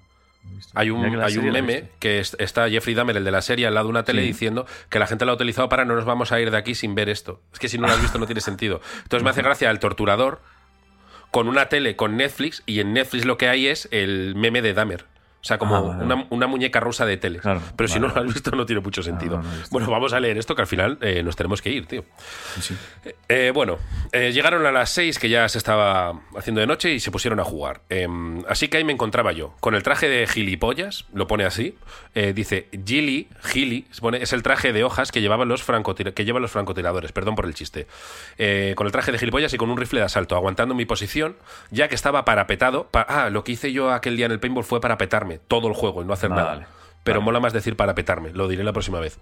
[0.74, 3.74] Hay un, hay un meme que es- está Jeffrey Dahmer, el de la serie, al
[3.74, 4.28] lado de una tele Sí.
[4.28, 6.74] diciendo que la gente lo ha utilizado para no nos vamos a ir de aquí
[6.74, 7.40] sin ver esto.
[7.52, 8.82] Es que si no lo has visto no tiene sentido.
[9.02, 10.40] Entonces me hace gracia el torturador
[11.30, 14.74] con una tele con Netflix y en Netflix lo que hay es el meme de
[14.74, 15.04] Dahmer.
[15.40, 16.04] O sea, como Ah, vale.
[16.04, 17.38] una, una muñeca rusa de tele.
[17.38, 19.38] Claro, Pero si vale, no lo has visto no tiene mucho sentido.
[19.38, 19.68] no, no he visto.
[19.70, 22.04] bueno, vamos a leer esto que al final eh, nos tenemos que ir, tío.
[22.56, 22.76] Sí, sí.
[23.28, 23.78] Eh, bueno,
[24.12, 27.40] eh, llegaron a las 6 que ya se estaba haciendo de noche y se pusieron
[27.40, 27.80] a jugar.
[27.88, 28.06] Eh,
[28.48, 31.78] así que ahí me encontraba yo, con el traje de gilipollas, lo pone así,
[32.14, 35.64] eh, dice Gili, Gili, se pone, es el traje de hojas que llevaban los,
[36.14, 37.86] que llevan los francotiradores, perdón por el chiste.
[38.36, 41.36] Eh, con el traje de gilipollas y con un rifle de asalto, aguantando mi posición,
[41.70, 42.88] ya que estaba parapetado.
[42.90, 45.74] pa- ah, lo que hice yo aquel día en el paintball fue parapetarme todo el
[45.74, 46.68] juego y no hacer nada.
[47.04, 47.24] Pero vale.
[47.24, 49.20] mola más decir parapetarme, lo diré la próxima vez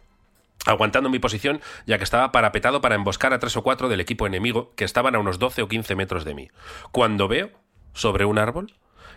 [0.66, 4.26] aguantando mi posición, ya que estaba parapetado para emboscar a tres o cuatro del equipo
[4.26, 6.50] enemigo que estaban a unos 12 o 15 metros de mí.
[6.92, 7.50] Cuando veo,
[7.92, 8.74] sobre un árbol,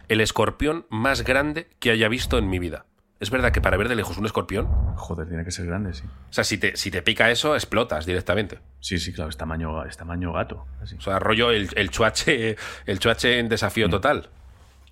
[0.08, 2.86] el escorpión más grande que haya visto en mi vida.
[3.20, 6.04] Es verdad que para ver de lejos un escorpión, Joder, tiene que ser grande, sí.
[6.08, 8.60] o sea, si te, si te pica eso, explotas directamente.
[8.80, 10.66] Sí, sí, claro, es tamaño, es tamaño gato.
[10.82, 10.96] Así.
[10.96, 12.56] O sea, rollo el, el chuache,
[12.88, 14.30] el chuache en desafío total.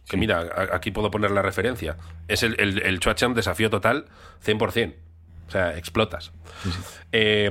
[0.09, 0.43] Que mira,
[0.73, 1.95] aquí puedo poner la referencia.
[2.27, 2.99] Es el, el, el
[3.35, 4.05] desafío total
[4.45, 4.95] 100%.
[5.47, 6.31] O sea, explotas.
[7.11, 7.45] Eh,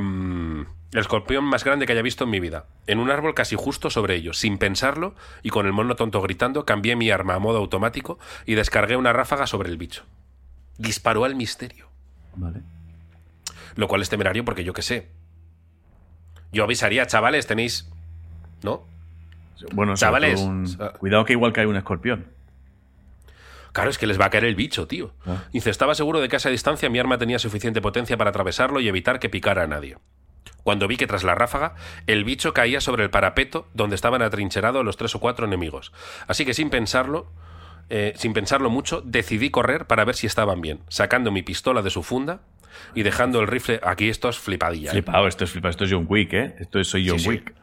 [0.92, 2.66] el escorpión más grande que haya visto en mi vida.
[2.86, 4.38] En un árbol casi justo sobre ellos.
[4.38, 8.54] Sin pensarlo y con el mono tonto gritando, cambié mi arma a modo automático y
[8.54, 10.04] descargué una ráfaga sobre el bicho.
[10.78, 11.88] Disparó al misterio.
[12.36, 12.60] Vale.
[13.76, 15.08] Lo cual es temerario porque yo qué sé.
[16.52, 17.88] Yo avisaría, chavales, tenéis...
[18.62, 18.84] ¿No?
[19.72, 20.66] Bueno, Chavales, un-
[20.98, 22.26] cuidado que igual cae un escorpión.
[23.72, 25.12] Claro, es que les va a caer el bicho, tío.
[25.26, 25.44] Ah.
[25.52, 28.80] Dice, estaba seguro de que a esa distancia mi arma tenía suficiente potencia para atravesarlo
[28.80, 29.96] y evitar que picara a nadie.
[30.64, 31.74] Cuando vi que tras la ráfaga,
[32.06, 35.92] el bicho caía sobre el parapeto donde estaban atrincherados los tres o cuatro enemigos.
[36.26, 37.30] Así que sin pensarlo,
[37.90, 41.90] eh, sin pensarlo mucho, decidí correr para ver si estaban bien, sacando mi pistola de
[41.90, 42.40] su funda
[42.94, 43.80] y dejando el rifle.
[43.82, 44.90] Aquí esto es flipadilla.
[44.90, 44.92] ¿eh?
[44.92, 45.70] Flipado, esto es flipado.
[45.70, 46.54] Esto es John Wick, ¿eh?
[46.58, 47.30] Esto es soy John Sí, sí.
[47.30, 47.54] Wick.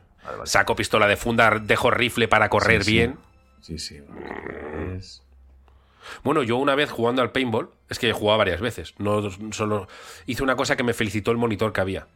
[0.45, 2.97] Saco pistola de funda, dejo rifle para correr Sí, sí.
[2.97, 3.15] bien.
[3.61, 3.99] Sí, sí.
[4.07, 4.97] vale.
[4.97, 5.21] Es-
[6.23, 9.87] Bueno, yo una vez jugando al paintball, es que he jugado varias veces, no solo
[10.25, 12.07] hice una cosa que me felicitó el monitor que había.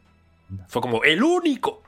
[0.68, 1.84] Fue como el único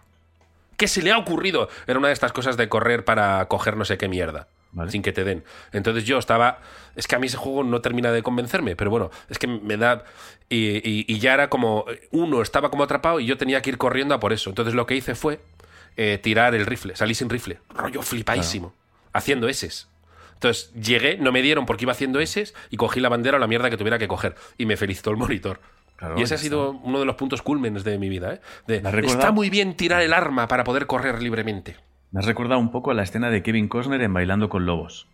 [0.77, 1.69] que se le ha ocurrido.
[1.87, 4.47] Era una de estas cosas de correr para coger no sé qué mierda.
[4.73, 4.89] Vale.
[4.89, 5.43] Sin que te den.
[5.73, 6.59] Entonces yo estaba.
[6.95, 9.75] Es que a mí ese juego no termina de convencerme, pero bueno, es que me
[9.75, 10.05] da.
[10.47, 11.83] Y, y- y ya era como.
[12.11, 14.49] Uno estaba como atrapado y yo tenía que ir corriendo a por eso.
[14.49, 15.41] Entonces lo que hice fue
[15.97, 16.95] eh, tirar el rifle.
[16.95, 17.59] Salí sin rifle.
[17.75, 18.73] Rollo flipadísimo.
[19.11, 19.89] Haciendo eses.
[20.41, 23.45] Entonces llegué, no me dieron porque iba haciendo eses y cogí la bandera o la
[23.45, 24.33] mierda que tuviera que coger.
[24.57, 25.59] Y me felicitó el monitor.
[25.97, 28.33] Claro, y ese ha sido uno de los puntos culmens de mi vida.
[28.67, 28.81] ¿eh?
[29.03, 31.75] Está muy bien tirar el arma para poder correr libremente.
[32.09, 35.07] Me has recordado un poco a la escena de Kevin Costner en Bailando con Lobos.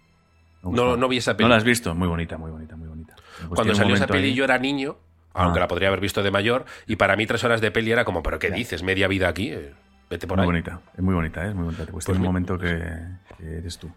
[0.64, 1.50] No, no vi esa ¿No peli.
[1.50, 1.94] la has visto?
[1.94, 3.14] Muy bonita, muy bonita, muy bonita.
[3.16, 4.96] Pues Cuando salió esa peli ahí- yo era niño,
[5.34, 5.64] aunque Ah.
[5.64, 8.24] la podría haber visto de mayor, y para mí tres horas de peli era como,
[8.24, 8.82] ¿pero qué dices?
[8.82, 9.74] Media vida aquí, eh,
[10.10, 10.48] vete por Muy ahí.
[10.48, 11.50] bonita, es muy bonita, ¿eh?
[11.50, 11.84] es muy bonita.
[11.84, 12.82] Pues, Pues tiene un momento que,
[13.38, 13.92] que eres tú,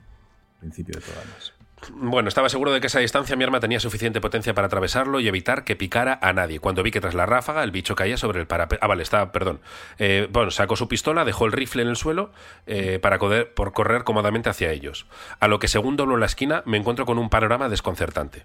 [0.60, 1.52] principio de más.
[1.92, 5.28] Bueno, estaba seguro de que esa distancia mi arma tenía suficiente potencia para atravesarlo y
[5.28, 6.60] evitar que picara a nadie.
[6.60, 8.84] Cuando vi que tras la ráfaga el bicho caía sobre el parapeto.
[8.84, 9.60] Ah, vale, está, perdón.
[9.98, 12.32] Eh, bueno, sacó su pistola, dejó el rifle en el suelo
[12.66, 15.06] eh, para correr, por correr cómodamente hacia ellos.
[15.40, 18.44] A lo que según doblo la esquina me encuentro con un panorama desconcertante.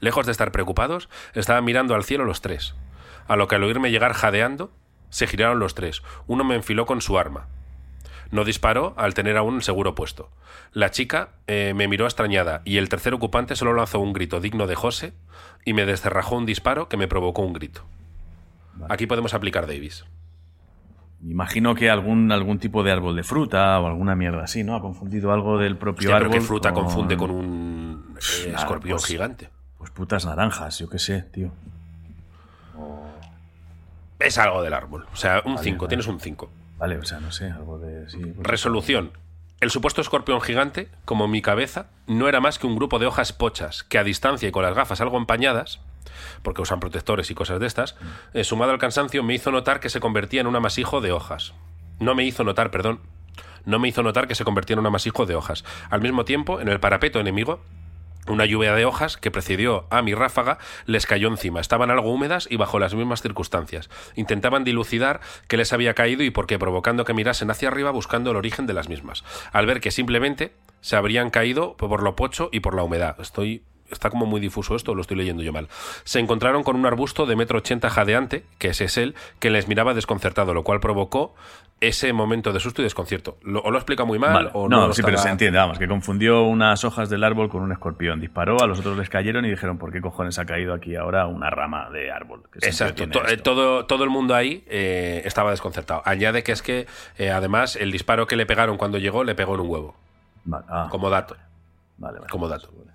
[0.00, 2.74] Lejos de estar preocupados, estaban mirando al cielo los tres.
[3.28, 4.72] A lo que al oírme llegar jadeando,
[5.10, 6.02] se giraron los tres.
[6.26, 7.46] Uno me enfiló con su arma.
[8.30, 10.30] No disparó al tener aún el seguro puesto.
[10.72, 14.66] La chica eh, me miró extrañada y el tercer ocupante solo lanzó un grito digno
[14.66, 15.14] de José
[15.64, 17.84] y me descerrajó un disparo que me provocó un grito.
[18.74, 18.92] Vale.
[18.92, 20.04] Aquí podemos aplicar Davis.
[21.20, 24.76] Me Imagino que algún, algún tipo de árbol de fruta o alguna mierda así, ¿no?
[24.76, 26.38] Ha confundido algo del propio Hostia, pero árbol.
[26.38, 28.14] qué fruta con- confunde con un
[28.44, 29.50] eh, escorpión pues- gigante.
[29.78, 31.50] Pues putas naranjas, yo qué sé, tío.
[34.18, 35.06] Es algo del árbol.
[35.12, 35.88] O sea, un Vale, 5, vale.
[35.88, 36.50] tienes un 5.
[36.78, 38.08] Vale, o sea, no sé, algo de...
[38.08, 39.12] Sí, pues- Resolución.
[39.60, 43.32] El supuesto escorpión gigante, como mi cabeza, no era más que un grupo de hojas
[43.32, 45.80] pochas que a distancia y con las gafas algo empañadas,
[46.42, 47.96] porque usan protectores y cosas de estas,
[48.34, 51.54] eh, sumado al cansancio me hizo notar que se convertía en un amasijo de hojas.
[51.98, 53.00] No me hizo notar, perdón,
[53.64, 55.64] no me hizo notar que se convertía en un amasijo de hojas.
[55.90, 57.60] Al mismo tiempo, en el parapeto enemigo,
[58.30, 61.60] una lluvia de hojas que precedió a mi ráfaga les cayó encima.
[61.60, 63.90] Estaban algo húmedas y bajo las mismas circunstancias.
[64.14, 68.30] Intentaban dilucidar qué les había caído y por qué, provocando que mirasen hacia arriba buscando
[68.30, 69.24] el origen de las mismas.
[69.52, 73.16] Al ver que simplemente se habrían caído por lo pocho y por la humedad.
[73.20, 75.68] Estoy está como muy difuso esto, lo estoy leyendo yo mal.
[76.04, 79.68] Se encontraron con un arbusto de metro ochenta jadeante, que ese es él, que les
[79.68, 81.34] miraba desconcertado, lo cual provocó
[81.80, 83.36] ese momento de susto y desconcierto.
[83.42, 84.88] Lo, o lo explica muy mal o no.
[84.88, 88.20] No, sí, pero se entiende, vamos, que confundió unas hojas del árbol con un escorpión.
[88.20, 91.26] Disparó, a los otros les cayeron y dijeron, ¿por qué cojones ha caído aquí ahora
[91.28, 92.42] una rama de árbol?
[92.52, 93.42] Que Exacto, to- eh, esto.
[93.44, 96.02] todo, todo el mundo ahí eh, estaba desconcertado.
[96.04, 96.86] Añade que es que,
[97.16, 99.94] eh, además, el disparo que le pegaron cuando llegó le pegó en un huevo,
[100.46, 101.36] Vale, ah, como dato.
[101.98, 102.28] vale, vale.
[102.30, 102.70] como dato.
[102.76, 102.90] Vale.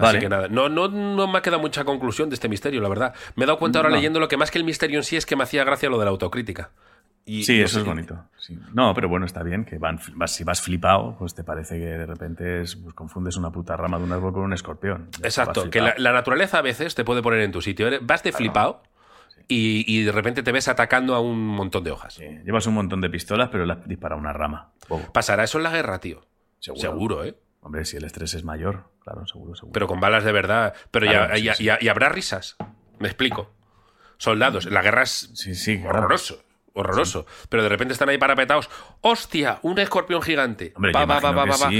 [0.00, 2.88] Así que nada, no, no, no me ha quedado mucha conclusión de este misterio, la
[2.88, 3.14] verdad.
[3.36, 3.96] Me he dado cuenta ahora No.
[3.96, 5.98] leyendo lo que más que el misterio en sí es que me hacía gracia lo
[5.98, 6.70] de la autocrítica.
[7.26, 8.22] Y, Sí, no eso es bonito.
[8.36, 8.58] sí.
[8.74, 11.86] No, pero bueno, está bien que van, vas- si vas flipado, pues te parece que
[11.86, 15.08] de repente es- pues confundes una puta rama de un árbol con un escorpión.
[15.22, 17.88] Exacto, que la, naturaleza a veces te puede poner en tu sitio.
[18.02, 18.82] Vas de flipado
[19.48, 22.14] y, y de repente te ves atacando a un montón de hojas.
[22.14, 24.72] Sí, Llevas un montón de pistolas, pero le has disparado una rama.
[24.88, 25.10] Bobo.
[25.12, 26.26] ¿Pasará eso en la guerra, tío?
[26.58, 26.80] Seguro.
[26.80, 27.34] Seguro, ¿eh?
[27.64, 29.72] Hombre, si el estrés es mayor, claro, seguro, seguro.
[29.72, 30.74] Pero con balas de verdad.
[30.92, 31.64] Pero Claro, ya, sí, ya- sí.
[31.64, 32.56] ya- y habrá risas.
[33.00, 33.52] Me explico.
[34.18, 34.66] Soldados.
[34.66, 35.98] La guerra es sí, sí, claro.
[35.98, 36.44] horroroso.
[36.74, 37.26] Horroroso.
[37.48, 38.68] Pero de repente están ahí parapetados.
[39.00, 39.58] ¡Hostia!
[39.62, 40.72] Un escorpión gigante.
[40.76, 41.70] Hombre, Va, yo va, va, va, va.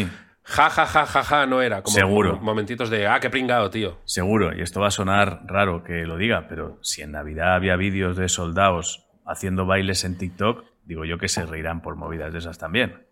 [0.47, 1.82] Ja, ja, ja, ja, ja, no era.
[1.82, 2.37] Como Seguro.
[2.39, 3.99] momentitos de, ah, qué pringado, tío.
[4.05, 7.76] Seguro, y esto va a sonar raro que lo diga, pero si en Navidad había
[7.76, 12.41] vídeos de soldados haciendo bailes en TikTok, digo yo que se reirán por movidas de
[12.41, 13.07] esas también.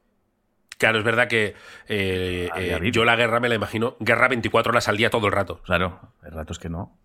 [0.83, 1.55] Claro, es verdad que
[1.89, 3.97] eh, eh, yo la guerra me la imagino.
[4.01, 5.61] Guerra 24 horas al día todo el rato.
[5.65, 6.99] Claro, hay ratos que no.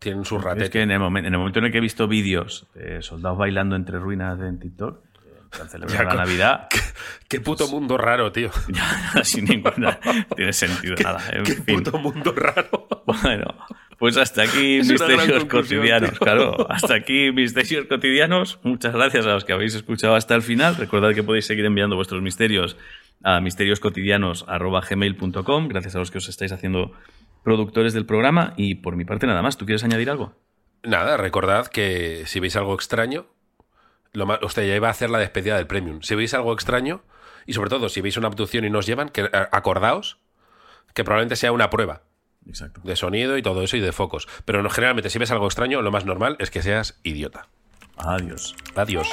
[0.00, 0.70] Tienen sus Es ratetes.
[0.70, 3.38] que en el, momen- en el momento en el que he visto vídeos de soldados
[3.38, 6.66] bailando entre ruinas en TikTok, eh, para celebrar la Navidad,
[7.28, 8.50] Qué puto mundo raro, tío.
[9.14, 10.00] ya, sin ninguna
[10.34, 11.22] tiene sentido nada.
[11.30, 11.76] En Qué fin.
[11.84, 12.88] puto mundo raro.
[13.22, 13.46] Bueno,
[13.98, 16.18] pues hasta aquí Es Misterios Cotidianos, tío.
[16.20, 16.70] claro.
[16.70, 18.60] Hasta aquí Misterios Cotidianos.
[18.62, 20.76] Muchas gracias a los que habéis escuchado hasta el final.
[20.76, 22.76] Recordad que podéis seguir enviando vuestros misterios
[23.22, 25.68] a misterioscotidianos.gmail.com.
[25.68, 26.92] Gracias a los que os estáis haciendo
[27.42, 28.54] productores del programa.
[28.56, 29.56] Y por mi parte nada más.
[29.56, 30.34] ¿Tú quieres añadir algo?
[30.82, 33.26] Nada, recordad que si veis algo extraño,
[34.12, 36.00] lo más, usted ya iba a hacer la despedida del premium.
[36.02, 37.02] Si veis algo extraño,
[37.46, 40.18] y sobre todo si veis una abducción y nos llevan, que a- acordaos
[40.94, 42.02] que probablemente sea una prueba
[42.46, 42.80] Exacto.
[42.82, 44.26] de sonido y todo eso y de focos.
[44.44, 47.46] Pero generalmente si ves algo extraño, lo más normal es que seas idiota.
[47.96, 48.56] Adiós.
[48.74, 49.08] Adiós.